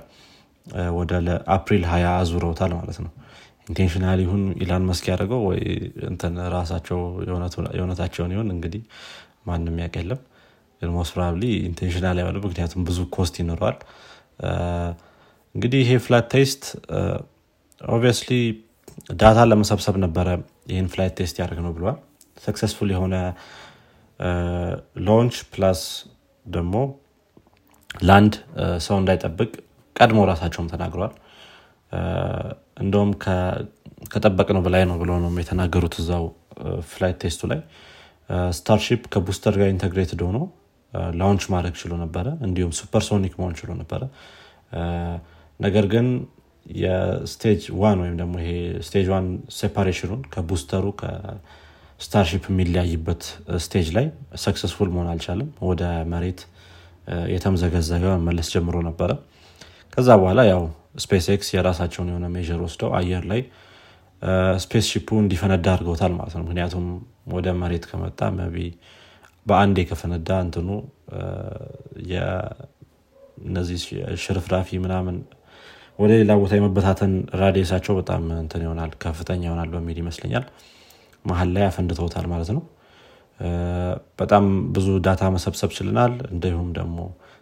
ወደ 0.97 1.12
ለአፕሪል 1.25 1.84
ሀያ 1.91 2.08
አዙረውታል 2.19 2.71
ማለት 2.80 2.97
ነው። 3.03 3.12
Intentional 3.69 4.19
ይሁን 4.23 4.43
ኢላን 4.63 4.84
መስክ 4.89 5.06
ያደረገው 5.12 5.41
ወይ 5.49 5.62
እንትን 6.10 6.34
ራሳቸው 6.56 6.99
የእውነታቸውን 7.73 8.32
ይሁን 8.36 8.49
እንግዲህ 8.56 8.84
ማንም 9.47 9.77
ያቅ 9.84 9.93
የለም። 10.01 10.21
ግን 10.82 10.89
most 10.95 11.12
probably 11.15 11.43
intentional 11.69 12.17
አይሆንም 12.21 12.38
ምክንያቱም 12.45 12.82
ብዙ 12.89 12.99
cost 13.15 13.36
ይኖረዋል። 13.41 13.77
እንግዲህ 15.56 15.80
ይሄ 15.84 15.91
flight 16.06 16.27
test 16.34 16.63
obviously 17.82 18.32
data 19.21 19.39
ለመሰብሰብ 19.49 19.95
ነበረ 20.06 20.27
ይህን 20.71 20.88
flight 20.93 21.13
test 21.19 21.36
ያደርግ 21.41 21.60
ነው 21.65 21.71
ብለዋል 21.75 21.97
successful 22.38 22.89
የሆነ 22.93 23.15
launch 25.08 25.36
plus 25.53 25.82
ደግሞ 26.45 26.75
land 28.08 28.34
ሰው 28.86 28.95
እንዳይጠብቅ 29.01 29.51
ቀድሞ 29.97 30.19
ራሳቸውም 30.31 30.67
ተናግረዋል። 30.73 31.13
እንደውም 32.83 33.12
ከጠበቅነው 34.13 34.62
በላይ 34.65 34.83
ነው 34.89 34.97
ብለው 35.01 35.17
ነው 35.23 35.31
የተናገሩት 35.43 35.95
እዛው 36.01 36.25
flight 36.89 37.17
test 37.23 37.36
ኡ 37.36 37.41
ላይ። 37.51 37.60
Starship 38.58 39.03
ከ 39.13 39.22
booster 39.22 39.53
ጋር 39.60 39.69
integrated 39.73 40.21
ሆኖ 40.27 40.39
Launch 41.19 41.45
ማድረግ 41.53 41.75
ችሎ 41.81 41.93
ነበረ። 42.03 42.27
እንዲሁም 42.47 42.71
supersonic 42.80 43.34
መሆን 43.39 43.53
ችሎ 43.60 43.69
ነበረ። 43.81 44.01
ነገር 45.60 45.86
ግን 45.93 46.07
የ 46.65 46.93
stage 46.93 47.62
one 47.82 47.97
ወይም 48.03 48.15
ደግሞ 48.21 48.36
ይሄ 48.41 48.51
ስቴጅ 48.88 49.07
ዋን 49.13 49.25
ሴፓሬሽኑን 49.57 50.21
ከቡስተሩ 50.33 50.86
ከስታርሺፕ 51.01 52.43
የሚለያይበት 52.51 53.23
stage 53.65 53.89
ላይ 53.97 54.05
successful 54.43 54.89
መሆን 54.95 55.10
አልቻለም። 55.13 55.49
ወደ 55.69 55.83
መሬት 56.13 56.41
የተምዘገዘገ 57.33 58.05
መመለስ 58.17 58.47
ጀምሮ 58.55 58.77
ነበረ 58.89 59.12
ከዛ 59.97 60.10
በኋላ 60.19 60.41
ያው 60.49 60.63
SpaceX 61.03 61.47
የራሳቸውን 61.53 62.10
የሆነ 62.12 62.25
measure 62.34 62.60
ወስደው 62.65 62.89
አየር 62.97 63.23
ላይ 63.31 63.41
spaceship 64.63 64.86
ኡ 64.91 65.17
እንዲፈነዳ 65.21 65.65
አድርገውታል 65.73 66.13
ማለት 66.17 66.33
ነው። 66.38 66.43
ምክንያቱም 66.45 66.86
ወደ 67.33 67.47
መሬት 67.62 67.86
ከመጣ 67.89 68.29
maybe 68.38 68.56
በአንዴ 69.45 69.77
ከፈነዳ 69.89 70.29
እንትኑ 70.45 70.69
እነዚህ 73.47 73.79
ሽርፍራፊ 74.23 74.79
ምናምን 74.86 75.17
ወደ 75.99 76.12
ሌላ 76.19 76.31
ቦታ 76.41 76.53
የመበታተን 76.57 77.13
radius 77.41 77.65
ኣቸው 77.65 77.93
በጣም 77.99 78.23
እንትን 78.38 78.63
ይሆናል 78.65 78.91
ከፍተኛ 79.03 79.41
ይሆናል 79.47 79.69
በሚል 79.75 79.97
ይመስለኛል 80.03 80.45
መሀል 81.25 81.51
ላይ 81.55 81.65
አፈንድተውታል 81.69 82.27
ማለት 82.33 82.49
ነው። 82.57 82.63
በጣም 84.19 84.45
ብዙ 84.75 84.88
data 85.08 85.23
መሰብሰብ 85.36 85.71
ችለናል 85.77 86.13
እንዲሁም 86.31 86.69
ደግሞ 86.77 86.97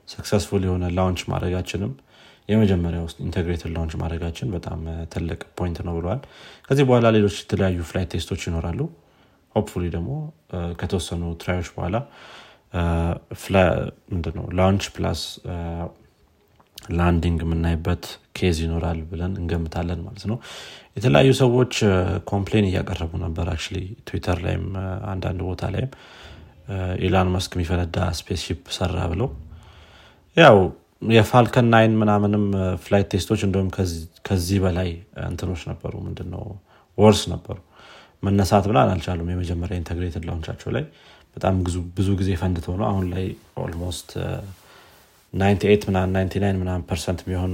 successful 0.10 0.64
የሆነ 0.68 0.86
launch 0.98 1.22
ማድረጋችንም 1.32 1.92
የመጀመሪያ 2.50 3.00
ውስጥ 3.06 3.18
integrated 3.26 3.72
launch 3.76 3.94
ማድረጋችን 4.02 4.52
በጣም 4.56 4.80
ትልቅ 5.14 5.40
point 5.60 5.78
ነው 5.88 5.94
ብለዋል 5.98 6.20
ከዚህ 6.68 6.86
በኋላ 6.90 7.10
ሌሎች 7.16 7.36
የተለያዩ 7.42 7.80
flight 7.90 8.10
test 8.14 8.28
ኦች 8.28 8.42
ይኖራሉ። 8.50 8.80
Hopefully 9.56 9.86
ደግሞ 9.96 10.12
ከተወሰኑ 10.80 11.24
try 11.42 11.54
ኦች 11.54 11.70
በኋላ 11.76 11.98
ምንድነው? 14.12 14.46
Launch 14.58 14.86
plus 14.96 15.22
landing 16.98 17.40
የምናይበት 17.46 18.04
case 18.38 18.58
ይኖራል 18.64 19.00
ብለን 19.12 19.34
እንገምታለን 19.42 20.00
ማለት 20.06 20.24
ነው። 20.32 20.38
የተለያዩ 20.98 21.30
ሰዎች 21.42 21.74
complain 22.32 22.66
እያቀረቡ 22.70 23.12
ነበር 23.24 23.48
አክ 23.54 23.64
ትዊተር 24.08 24.40
ላይም 24.46 24.66
አንዳንድ 25.14 25.40
ቦታ 25.48 25.70
ላይም። 25.76 25.92
ኢላን 27.06 27.30
መስክ 27.34 27.52
የሚፈነዳ 27.58 27.98
spaceship 28.20 28.62
ሰራ 28.78 29.00
ብለው። 29.12 29.30
ያው 30.38 30.58
የ 31.02 31.18
Falcon 31.18 31.68
9 31.72 31.94
ምናምንም 32.02 32.44
ፍላይት 32.84 33.08
ቴስቶች 33.14 33.42
እንደም 33.48 33.68
ከዚህ 34.28 34.60
በላይ 34.64 34.90
እንትኖች 35.28 35.64
ነበሩ። 35.72 35.94
ምንድነው? 36.06 36.44
Worse 36.98 37.22
ነበሩ። 37.34 37.58
መነሳት 38.24 38.66
ምናምን 38.70 38.90
አልቻሉም። 38.94 39.30
የመጀመሪያ 39.34 39.76
integrated 39.82 40.24
launch 40.28 40.47
ኣቸው 40.47 40.70
ላይ 40.76 40.84
በጣም 41.38 41.56
ብዙ 41.98 42.10
ጊዜ 42.22 42.30
ፈንድተው 42.42 42.76
ነው። 42.80 42.86
አሁን 42.92 43.06
ላይ 43.14 43.26
almost 43.64 44.10
98 45.34 46.36
ምናምን 46.62 46.84
percent 46.90 47.22
የሚሆን 47.26 47.54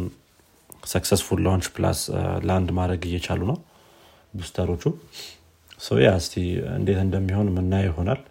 successful 0.91 1.39
launch 1.45 1.67
plus 1.75 1.99
land 2.49 2.69
ማድረግ 2.77 3.01
እየቻሉ 3.10 3.41
ነው 3.51 3.58
booster 4.34 4.63
ኦቹ። 4.63 4.84
ያ 6.01 6.12
እስቲ 6.21 6.36
እንዴት 6.77 6.99
እንደሚሆን 7.06 7.47
ምናየው 7.56 7.89
ይሆናል 7.89 8.21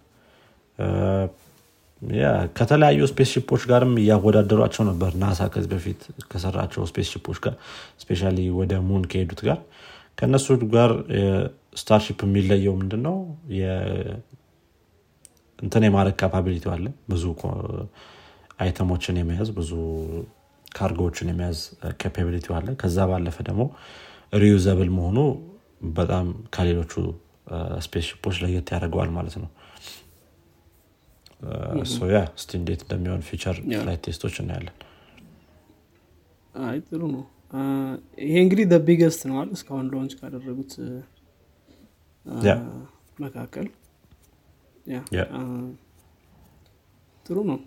ከተለያዩ 2.57 2.99
spaceship 3.09 3.29
ኦች 3.33 3.63
ጋርም 3.69 3.91
እያወዳደሯቸው 4.01 4.83
ነበር 4.89 5.11
ናሳ 5.23 5.41
ከዚህ 5.53 5.69
በፊት 5.73 5.99
ከሰራቸው 6.31 6.81
spaceship 6.91 7.09
ኦች 7.13 7.39
ጋር 7.45 7.55
especially 8.03 8.21
ወደ 8.59 8.73
moon 8.87 9.03
ከሄዱት 9.11 9.41
ጋር። 9.47 9.59
ከእነሱ 10.17 10.47
ጋር 10.73 10.91
Starship 11.75 12.19
የሚለየው 12.27 12.73
ምንድነው? 12.79 13.15
እንትን 15.59 15.83
የማድረግ 15.87 16.15
capability 16.21 16.65
አለ። 16.73 16.85
ብዙ 17.11 17.23
item 18.59 18.83
ኦችን 18.83 19.19
የመያዝ 19.19 19.49
ብዙ 19.59 19.71
ካርጎዎችን 20.71 21.29
የመያዝ 21.31 21.59
capability 22.01 22.47
አለ። 22.57 22.67
ከዛ 22.81 23.07
ባለፈ 23.11 23.37
ደግሞ 23.49 23.63
reusable 24.33 24.89
መሆኑ 24.97 25.17
በጣም 25.97 26.25
ከሌሎቹ 26.55 26.93
spaceship 27.85 28.05
ኦች 28.09 28.35
ለየት 28.43 28.67
ያደርገዋል 28.75 29.09
ማለት 29.15 29.35
ነው 29.41 29.49
ያ 32.13 32.21
እስቲ 32.37 32.51
እንዴት 32.59 32.81
እንደሚሆን 32.85 33.21
future 33.29 33.57
flight 33.73 34.01
test 34.07 34.21
ኦች 34.21 34.35
እናያለን 34.43 34.75
አይ 36.63 36.77
ጥሩ 36.87 37.01
ነው 37.15 37.23
ይሄ 38.25 38.35
እንግዲህ 38.45 38.65
biggest 38.87 39.21
ነው 39.29 39.49
እስካሁን 39.55 39.87
launch 39.93 40.13
ካደረጉት 40.19 40.73
መካከል 43.23 43.67
ጥሩ 47.25 47.37
ነው 47.49 47.59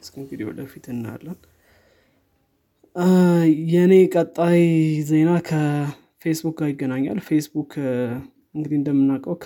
እስከ 0.00 0.14
እንግዲህ 0.22 0.44
ወደፊት 0.50 0.84
እናያለን 0.94 1.38
የእኔ 3.72 3.94
ቀጣይ 4.14 4.60
ዜና 5.10 5.30
ከፌስቡክ 5.48 6.56
ጋር 6.60 6.68
ይገናኛል 6.72 7.18
ፌስቡክ 7.28 7.72
እንግዲህ 8.56 8.76
እንደምናውቀው 8.80 9.36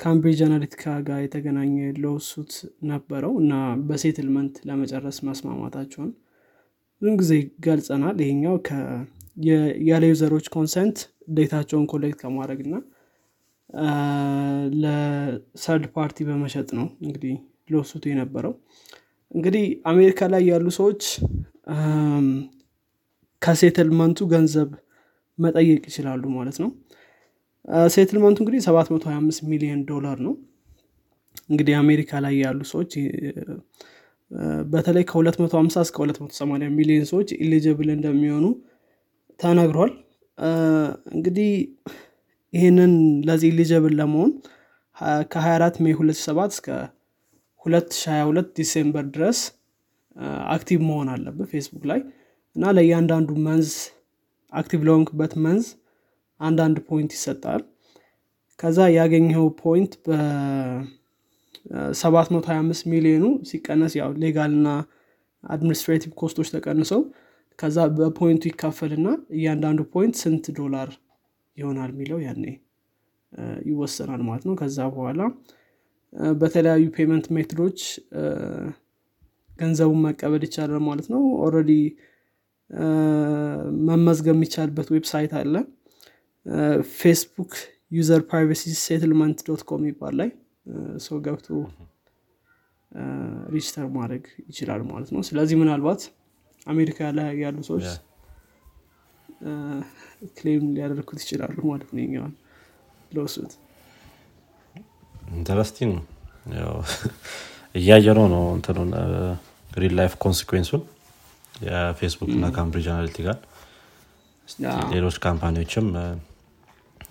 ከ 0.00 0.07
Cambridge 0.07 0.40
Analytica 0.44 0.82
ጋር 1.06 1.18
የተገናኘ 1.22 1.74
lawsuit 1.96 2.52
ነበረው 2.90 3.32
እና 3.40 3.52
በ 3.88 3.99
settlement 3.99 4.54
ለመጨረስ 4.68 5.18
መስማማታቸውን 5.28 6.10
ብዙን 7.02 7.16
ጊዜ 7.20 7.32
ገልጸናል። 7.66 8.16
ይሄኛው 8.24 8.56
ያለ 9.88 10.02
user 10.10 10.28
ኦች 10.28 10.46
consent 10.54 10.98
data 11.36 11.51
ኣቸውን 11.51 11.86
collect 11.92 12.18
ከማድረግ 12.22 12.60
እና 12.66 12.76
ለ 14.82 15.11
third 15.11 15.84
party 15.96 16.26
በመሸጥ 16.28 16.68
ነው 16.78 16.86
እንግዲህ 17.04 17.34
lawsuit 17.70 17.96
ኡ 17.96 18.04
የነበረው። 18.10 18.54
እንግዲህ 19.30 19.64
አሜሪካ 19.92 20.28
ላይ 20.32 20.42
ያሉ 20.50 20.66
ሰዎች 20.78 21.02
ከ 23.42 23.53
settlement 23.53 24.07
ኡ 24.07 24.18
ገንዘብ 24.32 24.70
መጠየቅ 25.38 25.82
ይችላሉ 25.90 26.22
ማለት 26.36 26.58
ነው 26.62 26.70
settlement 27.88 28.30
ኡ 28.30 28.38
እንግዲህ 28.42 28.60
725 28.66 29.46
ሚሊዮን 29.50 29.80
ዶላር 29.90 30.18
ነው። 30.26 30.34
እንግዲህ 31.50 31.74
አሜሪካ 31.80 32.20
ላይ 32.24 32.34
ያሉ 32.44 32.60
ሰዎች 32.72 32.92
በተለይ 34.70 35.04
ከ250 35.10 35.82
እስከ 35.86 35.96
280 36.04 36.70
ሚሊዮን 36.78 37.04
ሰዎች 37.10 37.28
eligible 37.38 37.88
እንደሚሆኑ 37.96 38.46
ተነግሯል 39.40 39.92
እንግዲህ 41.14 41.50
ይህንን 42.52 42.92
ለዚህ 43.28 43.48
eligible 43.52 43.94
ለመሆን 44.00 44.30
ከ24 45.32 45.80
May 45.84 45.92
2007 45.96 46.54
እስከ 46.54 46.68
2022 47.66 48.52
December 48.58 49.04
ድረስ 49.14 49.38
active 50.54 50.78
መሆን 50.88 51.08
አለበት 51.14 51.48
ፌስቡክ 51.54 51.84
ላይ። 51.90 52.00
እና 52.56 52.70
ለእያንዳንዱ 52.76 53.30
month 53.48 53.70
active 54.52 54.80
ለሆንክበት 54.88 55.32
month 55.46 55.64
አንዳንድ 56.40 56.76
point 56.88 57.10
ይሰጣል። 57.16 57.62
ከዛ 58.58 58.78
ያገኘው 58.96 59.44
point 59.62 59.92
በ725 60.06 60.84
ሚሊዮኑ 62.92 63.24
ሲቀነስ 63.48 63.94
ያው 64.00 64.10
legal 64.22 64.52
እና 64.58 64.68
administrative 65.44 66.12
cost 66.20 66.34
ኦች 66.34 66.48
ተቀንሰው 66.54 67.00
ከዛ 67.58 67.76
በ 67.96 68.06
point 68.06 68.32
ኡ 68.32 68.42
ይካፈልና 68.50 69.08
እያንዳንዱ 69.36 69.80
point 69.92 70.14
ስንት 70.22 70.44
ዶላር 70.58 70.88
ይሆናል 71.56 71.90
የሚለው 71.94 72.18
ያኔ 72.26 72.44
ይወሰናል 73.68 74.20
ማለት 74.26 74.44
ነው። 74.48 74.54
ከዛ 74.60 74.78
በኋላ 74.94 75.20
በተለያዩ 76.34 76.84
payment 76.96 77.26
method 77.36 77.61
ኦች 77.61 77.78
ገንዘቡን 79.50 80.00
መቀበል 80.06 80.42
ይቻላል 80.46 80.82
ማለት 80.88 81.06
ነው። 81.14 81.22
Already 81.44 81.70
መመዝገብ 83.88 84.34
የሚቻልበት 84.36 84.88
website 84.94 85.32
አለ 85.40 85.54
Facebook 86.96 87.52
user 87.92 88.22
privacy 88.30 88.62
settlement 88.84 89.38
dot 89.48 89.62
com 89.68 89.82
ይባል 89.90 90.14
ላይ 90.20 90.30
ሰው 91.06 91.16
ገብቶ 91.26 91.46
register 93.54 93.86
ማድረግ 93.96 94.24
ይችላል 94.50 94.82
ማለት 94.90 95.08
ነው። 95.14 95.22
ስለዚህ 95.28 95.56
ምናልባት 95.62 96.02
አሜሪካ 96.66 97.08
ላይ 97.18 97.28
ያሉ 97.44 97.58
ሰዎች 97.68 97.86
claim 100.36 100.64
ሊያደርጉት 100.76 101.18
ይችላሉ 101.24 101.56
ማለት 101.70 101.90
ነው 101.90 102.04
ኛዋን 102.12 102.32
lawsuit 103.10 103.52
Interesting 105.32 105.94
እያየ 107.74 108.08
ነው 108.18 108.26
ነው 108.34 108.44
እንትኑን 108.56 108.90
real 109.78 109.94
life 109.98 110.12
consequence 110.24 110.66
ኡን 110.66 110.82
የፌስቡክ 111.66 112.30
እና 112.36 112.46
Cambridge 112.56 112.86
Analytica 112.92 113.38
ሌሎች 114.94 115.16
company 115.26 115.58
ዎችም 115.58 115.86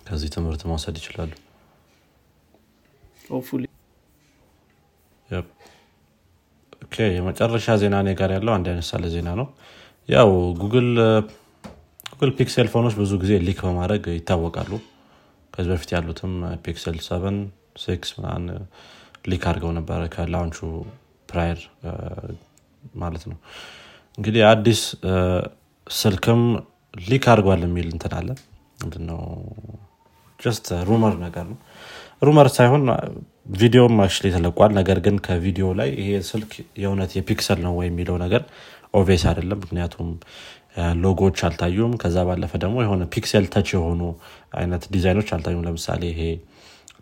ከዚህ 0.06 0.30
ትምህርት 0.34 0.62
መውሰድ 0.70 0.96
ይችላሉ። 1.00 1.32
የመጨረሻ 7.14 7.74
ዜና 7.80 7.94
እኔ 8.02 8.10
ጋር 8.18 8.30
ያለው 8.34 8.52
አንድ 8.56 8.66
አይነት 8.70 8.86
ሳለ 8.88 9.04
ዜና 9.14 9.28
ነው። 9.40 9.46
ያው 10.08 10.30
ጉግል 10.60 10.90
ፒክሴል 12.38 12.68
ፎኖች 12.72 12.94
ብዙ 13.00 13.12
ጊዜ 13.22 13.32
leak 13.46 13.60
በማድረግ 13.66 14.04
ይታወቃሉ። 14.16 14.72
ከዚህ 15.54 15.70
በፊት 15.72 15.90
ያሉትም 15.94 16.32
ፒክሰል 16.64 16.96
seven 17.06 17.38
six 17.82 18.10
ምናን 18.16 18.44
leak 19.30 19.44
አድርገው 19.50 19.72
ነበረ 19.78 20.00
ከ 20.14 20.25
launch 20.25 20.58
ኡ 21.28 21.37
prior 21.37 21.60
ማለት 22.96 23.24
ነው። 23.30 23.38
እንግዲህ 24.18 24.42
አዲስ 24.50 24.80
ስልክም 25.86 26.42
leak 26.94 27.24
አድርጓል 27.32 27.62
የሚል 27.66 27.88
እንትን 27.94 28.12
አለ። 28.18 28.28
ምንድነው 28.82 29.20
just 30.40 30.66
rumor 30.88 31.14
ነገር 31.18 31.44
ነው. 31.50 31.58
rumor 32.22 32.48
ሳይሆን 32.56 32.82
ቪዲዮም 33.54 33.94
actually 34.00 34.30
ተለቋል። 34.36 34.70
ነገር 34.78 34.98
ግን 35.06 35.16
ከቪዲዮ 35.26 35.66
ላይ 35.80 35.88
ይሄ 36.00 36.10
ስልክ 36.30 36.52
የእውነት 36.82 37.10
የፒክሰል 37.18 37.58
ነው 37.66 37.74
ወይ 37.78 37.86
የሚለው 37.90 38.16
ነገር 38.24 38.42
obvious 38.94 39.22
አይደለም። 39.30 39.58
ምክንያቱም 39.64 40.08
ሎጎዎች 41.02 41.38
አልታዩም። 41.46 41.92
ከዛ 42.02 42.16
ባለፈ 42.28 42.52
ደግሞ 42.64 42.76
የሆነ 42.84 43.02
ፒክሴል 43.14 43.44
touch 43.54 43.68
የሆኑ 43.76 44.00
አይነት 44.58 44.84
ዲዛይኖች 44.94 45.28
አልታዩም። 45.36 45.64
ለምሳሌ 45.66 46.02
ይሄ 46.12 46.22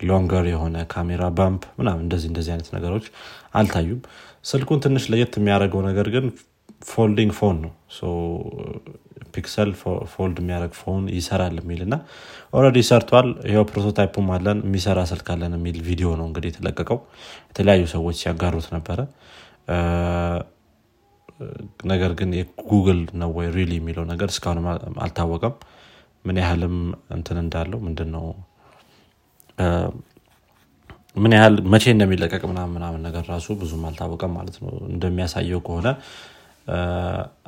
longer 0.01 0.45
የሆነ 0.51 0.77
camera 0.93 1.23
bump 1.37 1.63
ምናምን 1.79 2.03
እንደዚህ 2.05 2.29
እንደዚህ 2.31 2.51
አይነት 2.55 2.69
ነገሮች 2.75 3.05
አልታዩም። 3.53 3.99
ስልኩን 4.45 4.81
ትንሽ 4.85 5.03
ለየት 5.11 5.35
የሚያደርገው 5.39 5.81
ነገር 5.89 6.07
ግን 6.15 6.25
folding 6.85 7.31
phone 7.37 7.57
ነው 7.63 7.71
ፒክሰል 9.35 9.69
fold 10.13 10.37
የሚያደርግ 10.41 10.73
phone 10.79 11.03
ይሰራል 11.17 11.55
የሚል 11.61 11.81
እና 11.85 11.95
already 12.53 12.79
ሰርቷል። 12.89 13.27
ያው 13.53 13.63
prototype 13.71 14.17
ም 14.17 14.27
አለን 14.35 14.59
የሚሰራ 14.65 14.99
ስልክ 15.11 15.29
አለን 15.33 15.55
የሚል 15.57 15.77
ቪዲዮ 15.87 16.09
ነው 16.19 16.25
እንግዲህ 16.29 16.51
የተለቀቀው። 16.53 16.99
የተለያዩ 17.49 17.85
ሰዎች 17.95 18.17
ሲያጋሩት 18.23 18.67
ነበረ። 18.75 18.99
ነገር 21.91 22.11
ግን 22.19 22.29
የጉግል 22.37 22.99
ነው 23.21 23.29
ወይ 23.37 23.47
really 23.55 23.71
የሚለው 23.79 24.03
ነገር 24.11 24.29
እስካሁን 24.33 24.59
አልታወቀም። 25.05 25.55
ምን 26.25 26.37
ያህልም 26.41 26.75
እንትን 27.15 27.37
እንዳለው 27.41 27.79
ምንድን 27.87 28.09
ነው 28.15 28.25
ምን 31.15 31.33
ያህል 31.35 31.55
መቼ 31.73 31.83
እንደሚለቀቅ 31.93 32.41
ምናምን 32.49 32.73
ምናምን 32.77 33.01
ነገር 33.07 33.23
ራሱ 33.33 33.47
ብዙም 33.59 33.83
አልታወቀም 33.89 34.31
ማለት 34.37 34.55
ነው። 34.63 34.71
እንደሚያሳየው 34.89 35.59
ከሆነ 35.67 35.87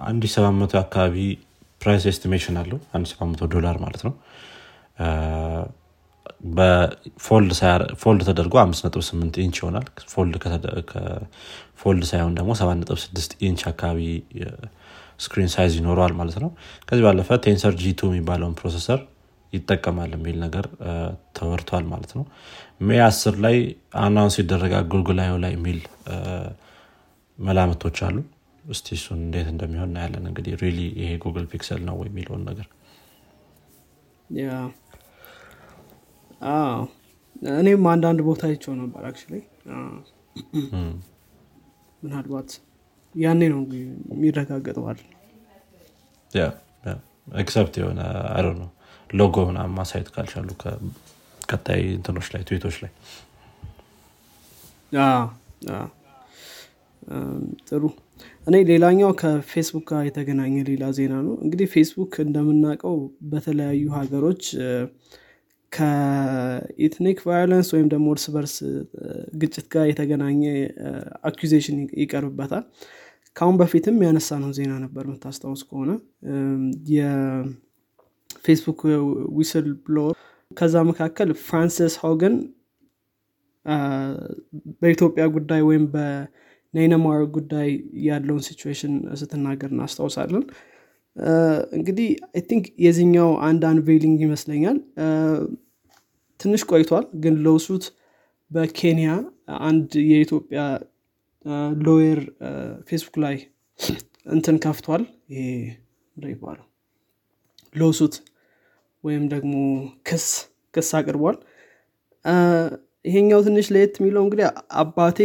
አንድ 0.07 0.23
ሰባት 0.33 0.55
መቶ 0.59 0.73
አካባቢ 0.81 1.15
price 1.81 2.03
estimation 2.11 2.55
አለው 2.61 2.79
አንድ 2.95 3.05
ሰባት 3.11 3.27
መቶ 3.31 3.43
ዶላር 3.55 3.75
ማለት 3.83 4.01
ነው። 4.07 4.13
fold 7.99 8.21
ተደርጎ 8.27 8.55
58 8.61 9.37
ኢንች 9.43 9.57
ይሆናል። 9.61 9.85
fold 11.81 12.03
ሳይሆን 12.11 12.33
ደግሞ 12.39 12.51
76 12.61 13.35
ኢንች 13.47 13.61
አካባቢ 13.71 13.99
screen 15.19 15.49
size 15.53 15.73
ይኖረዋል 15.79 16.13
ማለት 16.19 16.37
ነው። 16.43 16.49
ከዚህ 16.87 17.03
ባለፈ 17.05 17.29
Tensor 17.45 17.73
G2 17.81 18.01
የሚባለውን 18.09 18.55
processor 18.59 18.99
ይጠቀማል 19.53 20.11
የሚል 20.15 20.37
ነገር 20.45 20.65
ተወርቷል 21.37 21.85
ማለት 21.91 22.11
ነው። 22.17 22.23
May 22.81 22.97
10 23.03 23.37
ላይ 23.45 23.55
announce 24.03 24.35
ይደረጋል 24.41 24.85
Google 24.93 25.20
I/O 25.20 25.33
ላይ 25.43 25.53
የሚል 25.57 25.79
መላምቶች 27.37 27.97
አሉ 28.07 28.17
እስቲ 28.67 28.87
እሱን 28.97 29.19
እንዴት 29.19 29.47
እንደሚሆን 29.51 29.89
እናያለን። 29.89 30.25
እንግዲህ 30.29 30.53
really 30.61 30.79
ይሄ 31.01 31.11
ጉግል 31.23 31.45
ፒክሰል 31.51 31.81
ነው 31.87 31.97
የሚለውን 32.03 32.43
ነገር? 32.49 32.67
እኔም 37.53 37.83
አንዳንድ 37.91 38.19
ቦታ 38.27 38.43
አይቼው 38.51 38.73
ነበር 38.79 39.03
አክ 39.09 39.17
ምናልባት 42.03 42.49
ያኔ 43.15 43.41
ነው 43.53 43.61
የሚረጋገጠዋል 44.11 44.99
except 47.37 47.75
የሆነ 47.79 48.01
አይ 48.33 48.43
ነው 48.59 48.69
ሎጎ 49.09 49.35
ምናምን 49.49 49.73
ማሳየት 49.77 50.09
ካልቻሉ 50.13 50.49
ቀጣይ 51.49 51.81
እንትኖች 51.95 52.27
ላይ 52.33 52.41
ትዊቶች 52.47 52.75
ላይ። 52.83 52.91
ጥሩ 57.67 57.83
እኔ 58.47 58.57
ሌላኛው 58.69 59.09
ከፌስቡክ 59.21 59.83
ጋር 59.89 60.01
የተገናኘ 60.07 60.53
ሌላ 60.67 60.83
ዜና 60.97 61.13
ነው። 61.25 61.33
እንግዲህ 61.45 61.67
ፌስቡክ 61.73 62.13
እንደምናውቀው 62.23 62.95
በተለያዩ 63.31 63.81
ሀገሮች 63.97 64.43
ከ 65.71 66.08
ethnic 66.08 67.17
violence 67.25 67.69
ወይም 67.75 67.87
ደግሞ 67.93 68.07
እርስ 68.15 68.25
በርስ 68.35 68.55
ግጭት 69.41 69.65
ጋር 69.73 69.85
የተገናኘ 69.89 70.41
accusation 71.29 71.79
ይቀርብበታል። 72.03 72.63
ከአሁን 73.35 73.57
በፊትም 73.61 73.97
ያነሳ 74.05 74.39
ነው 74.43 74.51
ዜና 74.57 74.73
ነበር 74.85 75.03
የምታስታውስ 75.07 75.63
ከሆነ። 75.67 75.91
የፌስቡክ 76.95 78.79
whistle 79.37 79.67
blower 79.85 80.15
ከዛ 80.51 80.75
መካከል 80.89 81.29
ፍራንሲስ 81.43 81.95
ሆገን 82.03 82.35
በኢትዮጵያ 84.81 85.23
ጉዳይ 85.35 85.61
ወይም 85.69 85.85
በነ 86.73 86.85
ማይናማር 86.85 87.21
ጉዳይ 87.35 87.69
ያለውን 88.07 88.43
situation 88.47 88.93
ስትናገር 89.19 89.69
እናስታውሳለን። 89.71 90.43
እንግዲህ 91.77 92.07
I 92.29 92.41
think 92.49 92.65
የዚኛው 92.85 93.29
አንድ 93.47 93.63
unveiling 93.69 94.17
ይመስለኛል። 94.25 94.77
ትንሽ 96.39 96.63
ቆይቷል 96.71 97.05
ግን 97.23 97.35
lawsuit 97.45 97.85
በኬንያ 98.51 99.09
አንድ 99.65 99.89
የኢትዮጵያ 100.11 100.61
lawyer 101.85 102.19
ፌስቡክ 102.89 103.15
ላይ 103.23 103.35
እንትን 104.27 104.55
ከፍቷል። 104.65 105.03
ይሄ 105.33 105.43
ይባለው 106.29 106.65
ወይም 109.03 109.23
ደግሞ 109.33 109.53
ክስ 110.07 110.25
ክስ 110.73 110.89
አቅርቧል። 110.99 111.37
ይሄኛው 113.05 113.41
ትንሽ 113.45 113.67
ለየት 113.73 113.95
የሚለው 113.99 114.23
እንግዲህ 114.25 114.47
አባቴ 114.81 115.17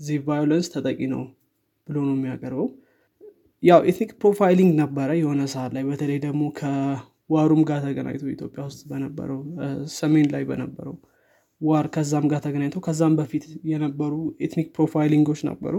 በዚህ 0.00 0.16
violence 0.26 0.66
ተጠቂ 0.72 0.98
ነው 1.12 1.22
ብሎ 1.86 1.96
ነው 2.06 2.14
የሚያቀርበው። 2.16 2.68
ያው 3.62 3.80
ethnic 3.90 4.10
profiling 4.20 4.72
ነበረ 4.80 5.10
የሆነ 5.20 5.42
ሰዓት 5.52 5.70
ላይ 5.76 5.84
በተለይ 5.88 6.18
ደግሞ 6.24 6.42
ከ 6.58 6.81
war 6.81 7.16
ኡም 7.16 7.62
ጋር 7.68 7.78
ተገናኝቶ 7.86 8.24
ኢትዮጵያ 8.34 8.62
ውስጥ 8.68 8.82
በነበረው 8.90 9.38
ሰሜን 9.94 10.26
ላይ 10.34 10.42
በነበረው 10.50 10.96
war 11.60 11.86
ከዛም 11.94 12.24
ጋር 12.30 12.40
ተገናኝቶ 12.46 12.78
ከዛም 12.86 13.14
በፊት 13.18 13.44
የነበሩ 13.70 14.12
ethnic 14.46 14.68
profiling 14.76 15.20
ኦች 15.20 15.40
ነበሩ። 15.48 15.74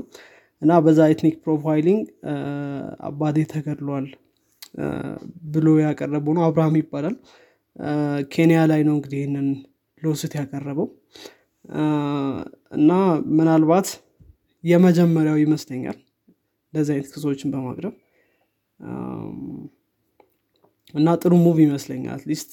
እና 0.62 0.80
በዛ 0.86 1.00
ethnic 1.14 1.36
profiling 1.44 2.04
አባቴ 3.08 3.38
ተገድሏል 3.52 4.08
ብሎ 5.54 5.68
ያቀረበው 5.84 6.34
ነው። 6.38 6.44
አብርሃም 6.48 6.78
ይባላል። 6.80 7.16
ኬንያ 8.32 8.60
ላይ 8.72 8.82
ነው 8.88 8.96
እንግዲህ 8.98 9.20
ይህንን 9.22 9.48
lawsuit 10.02 10.34
ያቀረበው። 10.40 10.88
እና 12.78 12.92
ምናልባት 13.38 13.88
የመጀመሪያው 14.68 15.38
ይመስለኛል 15.44 15.98
እንደዚህ 16.74 16.94
አይነት 16.96 17.10
ክሶችን 17.14 17.52
በማቅረብ። 17.54 17.94
እና 20.94 21.08
ጥሩ 21.22 21.34
move 21.46 21.58
ይመስለኛል 21.66 22.14
at 22.16 22.26
least 22.26 22.52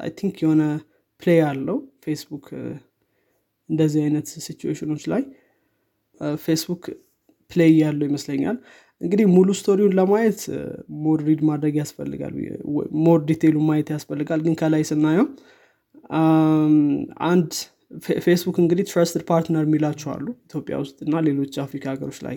I 0.00 0.10
think 0.18 0.36
የሆነ 0.42 0.62
play 1.22 1.40
አለው 1.48 1.76
ፌስቡክ 2.04 2.46
እንደዚህ 3.70 4.00
አይነት 4.04 4.28
ሲቹዌሽኖች 4.44 5.02
ላይ 5.12 5.22
ፌስቡክ 6.44 6.84
play 7.50 7.72
ያለው 7.82 8.06
ይመስለኛል። 8.10 8.56
እንግዲህ 9.00 9.26
ሙሉ 9.34 9.48
story 9.58 9.78
ውን 9.78 9.94
ለማየት 9.98 10.40
more 11.04 11.20
read 11.28 11.40
ማድረግ 11.50 11.74
ያስፈልጋል 11.80 12.32
more 13.04 13.20
detail 13.30 13.51
ኡ 13.51 13.58
ማየት 13.68 13.88
ያስፈልጋል 13.94 14.40
ግን 14.46 14.54
ከላይ 14.60 14.82
ስናየው። 14.90 15.26
አንድ 17.28 17.50
ፌስቡክ 18.24 18.56
እንግዲህ 18.62 18.84
trusted 18.90 19.22
partner 19.28 19.64
የሚላቸው 19.66 20.10
አሉ። 20.14 20.26
ኢትዮጵያ 20.46 20.74
ውስጥ 20.82 20.98
እና 21.06 21.22
ሌሎች 21.26 21.54
አፍሪካ 21.64 21.84
ሀገሮች 21.92 22.18
ላይ 22.26 22.36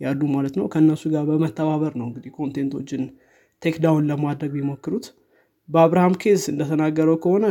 ያሉ 0.00 0.20
ማለት 0.34 0.54
ነው። 0.58 0.66
ከእነሱ 0.72 1.02
ጋር 1.14 1.24
በመተባበር 1.30 1.92
ነው 2.00 2.06
እንግዲህ 2.08 2.30
content 2.38 2.73
ኦችን 2.73 3.02
takedown 3.62 4.06
ለማድረግ 4.10 4.52
ቢሞክሩት 4.56 5.06
በአብርሃም 5.68 6.14
case 6.22 6.42
እንደተናገረው 6.52 7.16
ከሆነ 7.24 7.46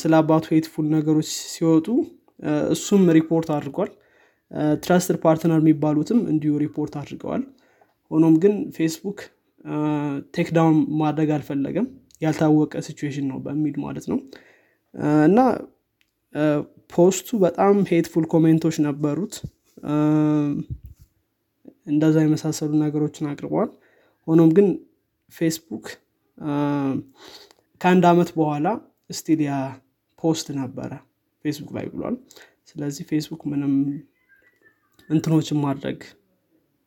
ስለ 0.00 0.12
አባቱ 0.20 0.46
hateful 0.52 0.86
ነገሮች 0.94 1.28
ሲወጡ 1.52 1.86
እሱም 2.74 3.02
ሪፖርት 3.16 3.48
አድርጓል። 3.56 3.90
trusted 4.84 5.18
partner 5.24 5.58
የሚባሉትም 5.62 6.20
እንዲሁ 6.32 6.52
ሪፖርት 6.62 6.94
አድርገዋል። 7.00 7.42
ሆኖም 8.10 8.34
ግን 8.44 8.54
ፌስቡክ 8.76 9.18
takedown 10.34 10.78
ማድረግ 11.00 11.28
አልፈለገም። 11.36 11.86
ያልታወቀ 12.22 12.72
situation 12.86 13.26
ነው 13.30 13.38
በሚል 13.44 13.76
ማለት 13.84 14.06
ነው። 14.10 14.18
እና 15.28 15.38
post 16.92 17.23
ኡ 17.23 17.38
በጣም 17.44 17.76
hateful 17.90 18.24
comment 18.32 18.60
ኦች 18.60 18.76
ነበሩት። 18.86 19.34
እንደዛ 21.90 22.16
የመሳሰሉ 22.24 22.72
ነገሮችን 22.82 23.28
አቅርበዋል 23.30 23.70
ሆኖም 24.28 24.50
ግን 24.56 24.66
ፌስቡክ 25.32 25.86
ከአንድ 27.80 28.04
አመት 28.10 28.30
በኋላ 28.38 28.66
still 29.10 29.40
ያ 29.46 29.54
post 30.22 30.46
ነበረ 30.60 30.90
ፌስቡክ 31.44 31.70
ላይ 31.76 31.86
ብሏል። 31.92 32.16
ስለዚህ 32.70 33.04
ፌስቡክ 33.10 33.42
ምንም 33.52 33.74
እንትኖችን 35.08 35.58
ማድረግ 35.64 36.00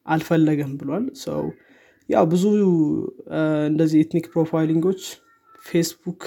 አልፈለገም 0.05 0.73
ብሏል። 0.79 1.05
ሰው 1.23 1.41
ያው 2.09 2.25
ብዙ 2.31 2.43
እንደዚህ 3.69 3.97
ethnic 4.03 4.25
profiling 4.33 4.80
ኦች 4.80 5.01
ፌስቡክ 5.63 6.23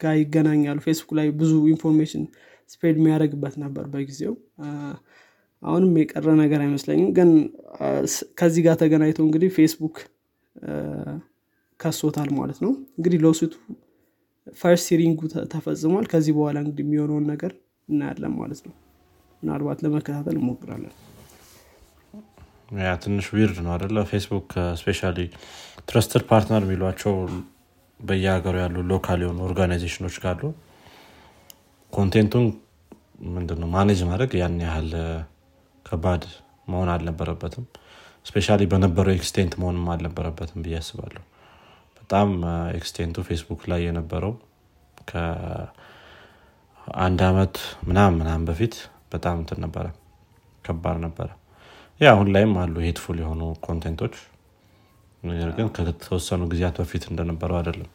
ጋር 0.00 0.14
ይገናኛሉ። 0.20 0.78
ፌስቡክ 0.86 1.10
ላይ 1.18 1.28
ብዙ 1.40 1.52
information 1.72 2.24
spread 2.70 2.96
የሚያደርግበት 3.00 3.54
ነበር 3.64 3.84
በጊዜው። 3.92 4.34
አሁንም 5.62 5.92
የቀረ 6.00 6.28
ነገር 6.40 6.60
አይመስለኝም። 6.64 7.10
ግን 7.18 7.30
ከዚህ 8.38 8.62
ጋር 8.66 8.76
ተገናኝቶ 8.82 9.18
እንግዲህ 9.26 9.50
ፌስቡክ 9.56 9.96
ከሶታል 11.80 12.30
ማለት 12.38 12.58
ነው። 12.64 12.72
እንግዲህ 12.98 13.18
lawsuit 13.24 13.52
ኡ 14.56 14.64
first 14.64 14.84
hearing 14.88 15.13
ኡ 15.13 15.20
ተፈጽሟል። 15.52 16.04
ከዚህ 16.12 16.32
በኋላ 16.36 16.56
እንግዲህ 16.64 16.84
የሚሆነውን 16.86 17.26
ነገር 17.32 17.52
እናያለን 17.88 18.34
ማለት 18.38 18.60
ነው። 18.66 18.74
ምናልባት 19.42 19.78
ለመከታተል 19.84 20.36
እንሞክራለን። 20.38 20.94
ያ 22.80 22.92
ትንሽ 23.02 23.26
weird 23.34 23.58
ነው 23.64 23.72
አደለ 23.74 23.98
ፌስቡክ 24.10 24.48
special 24.78 25.00
trusted 25.88 26.22
partner 26.30 26.62
የሚሏቸው 26.66 27.12
በየሀገሩ 28.00 28.56
ያሉ 28.62 28.76
local 28.90 29.20
የሆኑ 29.24 29.38
organization 29.46 29.99
ኦች 29.99 30.16
ካሉ 30.22 30.40
content 31.92 32.26
ኡን 32.26 32.46
ምንድነው 33.34 33.68
manage 33.74 34.00
ማድረግ 34.08 34.32
ያን 34.40 34.56
ያህል 34.64 34.90
ከባድ 35.86 36.24
መሆን 36.68 36.88
አልነበረበትም። 36.94 37.64
ስፔሻ 38.26 38.48
በነበረው 38.72 39.12
extent 39.16 39.52
መሆንም 39.60 39.86
አልነበረበትም 39.92 40.62
ብዬ 40.64 40.76
አስባለሁ። 40.80 41.22
በጣም 42.00 42.28
extent 42.78 43.13
ኡ 43.13 43.24
ፌስቡክ 43.28 43.60
ላይ 43.70 43.80
የነበረው 43.86 44.32
ከአንድ 45.10 46.00
አመት 47.28 47.54
ምናም 47.88 48.14
ምናም 48.20 48.42
በፊት 48.48 48.74
በጣም 49.12 49.36
እንትን 49.40 49.58
ነበረ 49.64 49.86
ከባድ 50.64 50.96
ነበረ። 51.04 51.28
Yeah 52.00 52.06
አሁን 52.12 52.28
ላይም 52.34 52.54
አሉ 52.62 52.74
hateful 52.86 53.18
የሆኑ 53.22 53.42
content 53.66 53.97
ኦች 53.97 54.14
ነገር 55.28 55.50
ግን 55.56 55.68
ከተወሰኑ 55.76 56.42
ጊዜያት 56.52 56.76
በፊት 56.80 57.04
እንደነበረው 57.10 57.56
አይደለም። 57.60 57.90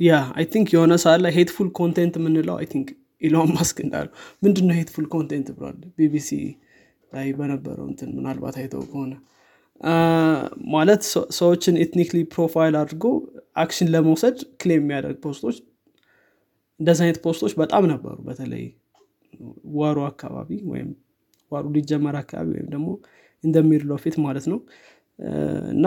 Yeah 0.00 0.12
I 0.34 0.44
think 0.52 0.68
የሆነ 0.74 0.94
ሰዓት 1.02 1.20
ላይ 1.24 1.32
hateful 1.36 1.68
content 1.78 2.14
የምንለው 2.18 2.56
I 2.60 2.66
think 2.72 2.88
ኢሎን 3.22 3.50
ማስክ 3.56 3.76
እንዳለው 3.84 4.12
ምንድነው 4.42 4.74
hateful 4.78 5.06
content 5.12 5.48
ብሏል? 5.56 5.76
ቢቢሲ 5.98 6.30
ላይ 7.12 7.28
በነበረው 7.38 7.86
እንትን 7.90 8.10
ምናልባት 8.16 8.56
አይተው 8.60 8.82
ከሆነ። 8.90 9.12
ማለት 10.74 11.02
ሰዎችን 11.38 11.74
ethnically 11.84 12.18
profile 12.34 12.74
አድርጎ 12.80 13.04
action 13.62 13.88
ለመውሰድ 13.94 14.36
claim 14.60 14.82
የሚያደርግ 14.82 15.18
post 15.24 15.40
ኦች 15.40 15.56
እንደዚህ 16.80 17.02
አይነት 17.04 17.18
post 17.24 17.38
ኦች 17.38 17.52
በጣም 17.60 17.84
ነበሩ። 17.92 18.16
በተለይ 18.28 18.64
war 19.78 19.90
ኡ 19.90 19.98
አካባቢ 20.10 20.50
ወይም 20.72 20.90
war 21.52 21.60
ኡ 21.60 21.66
ሊጀመር 21.76 22.16
አካባቢ 22.20 22.48
ወይም 22.56 22.68
ደግሞ 22.74 22.88
እንደሚድሎ 23.44 23.92
ፊት 24.04 24.16
ማለት 24.24 24.46
ነው። 24.52 24.58
እና 25.74 25.86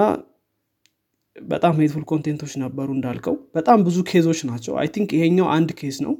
በጣም 1.36 1.74
hateful 1.80 2.04
content 2.12 2.38
ኦች 2.38 2.54
ነበሩ 2.64 2.88
እንዳልከው። 2.96 3.36
በጣም 3.58 3.80
ብዙ 3.88 3.98
case 4.10 4.25
ኦች 4.25 4.40
ናቸው። 4.50 4.74
I 4.82 4.88
think 4.96 5.10
ይሄኛው 5.18 5.48
አንድ 5.56 5.72
case 5.80 5.98
ነው። 6.06 6.14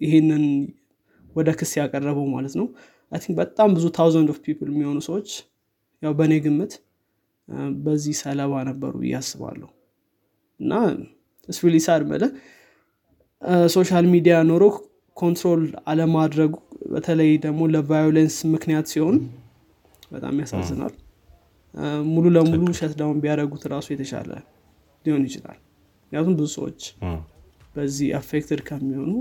ይሄንን 0.00 0.44
ወደ 1.36 1.50
ክስ 1.58 1.72
ያቀረበው 1.80 2.26
ማለት 2.34 2.54
ነው። 2.60 2.66
I 3.12 3.20
think 3.22 3.36
በጣም 3.42 3.68
ብዙ 3.76 3.86
thousand 3.96 4.28
of 4.32 4.38
people 4.44 4.68
የሚሆኑ 4.72 4.98
ሰዎች 5.08 5.30
ያው 6.02 6.12
በእኔ 6.18 6.34
ግምት 6.44 6.72
በዚህ 7.84 8.14
ሰለባ 8.22 8.52
ነበሩ 8.68 8.92
ብዬ 9.02 9.14
አስባለሁ። 9.20 9.68
እና 10.60 10.72
ስሪሊ 11.48 11.76
መለ 12.10 12.24
social 13.72 14.06
media 14.12 14.36
ኖሮ 14.48 14.62
control 15.16 15.62
አለማድረጉ 15.90 16.54
በተለይ 16.92 17.30
ደግሞ 17.44 17.60
ለ 17.74 17.86
violence 17.86 18.36
ምክንያት 18.54 18.86
ሲሆን 18.92 19.16
በጣም 20.10 20.34
ያሳዝናል። 20.42 20.94
ሙሉ 22.10 22.26
ለሙሉ 22.34 22.66
shutdown 22.78 23.18
ቢያደረጉት 23.22 23.64
ራሱ 23.72 23.86
የተሻለ 23.94 24.30
ሊሆን 25.04 25.24
ይችላል። 25.28 25.58
ምክንያቱም 26.02 26.36
ብዙ 26.38 26.46
ሰዎች 26.56 26.80
በዚህ 27.74 28.08
አፌክትድ 28.18 28.60
ከሚሆኑ 28.68 29.12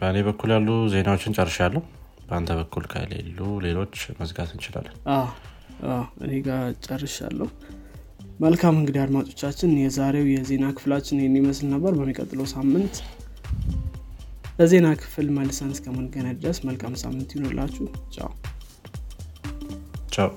በእኔ 0.00 0.18
በኩል 0.26 0.50
ያሉ 0.54 0.68
ዜናዎችን 0.92 1.34
ጨርሻለሁ። 1.36 1.82
በአንተ 2.26 2.50
በኩል 2.58 2.84
ከሌሉ 2.92 3.38
ሌሎች 3.64 3.94
መዝጋት 4.20 4.50
እንችላለን። 4.54 4.96
እኔ 6.24 6.32
ጋር 6.46 6.62
ጨርሻለሁ። 6.86 7.48
መልካም 8.40 8.74
እንግዲህ 8.80 9.00
አድማጮቻችን 9.02 9.70
የዛሬው 9.80 10.26
የዜና 10.32 10.66
ክፍላችን 10.76 11.20
ይህን 11.20 11.34
ይመስል 11.40 11.66
ነበር። 11.74 11.92
በሚቀጥለው 11.98 12.46
ሳምንት 12.52 12.94
በዜና 14.60 14.88
ክፍል 15.00 15.28
መልሰን 15.36 15.70
እስከምንገናኝ 15.74 16.34
ድረስ 16.40 16.58
መልካም 16.66 16.94
ሳምንት 17.02 17.30
ይሆንላችሁ 17.34 17.84
ቻው። 18.14 18.30
ቻው 20.14 20.28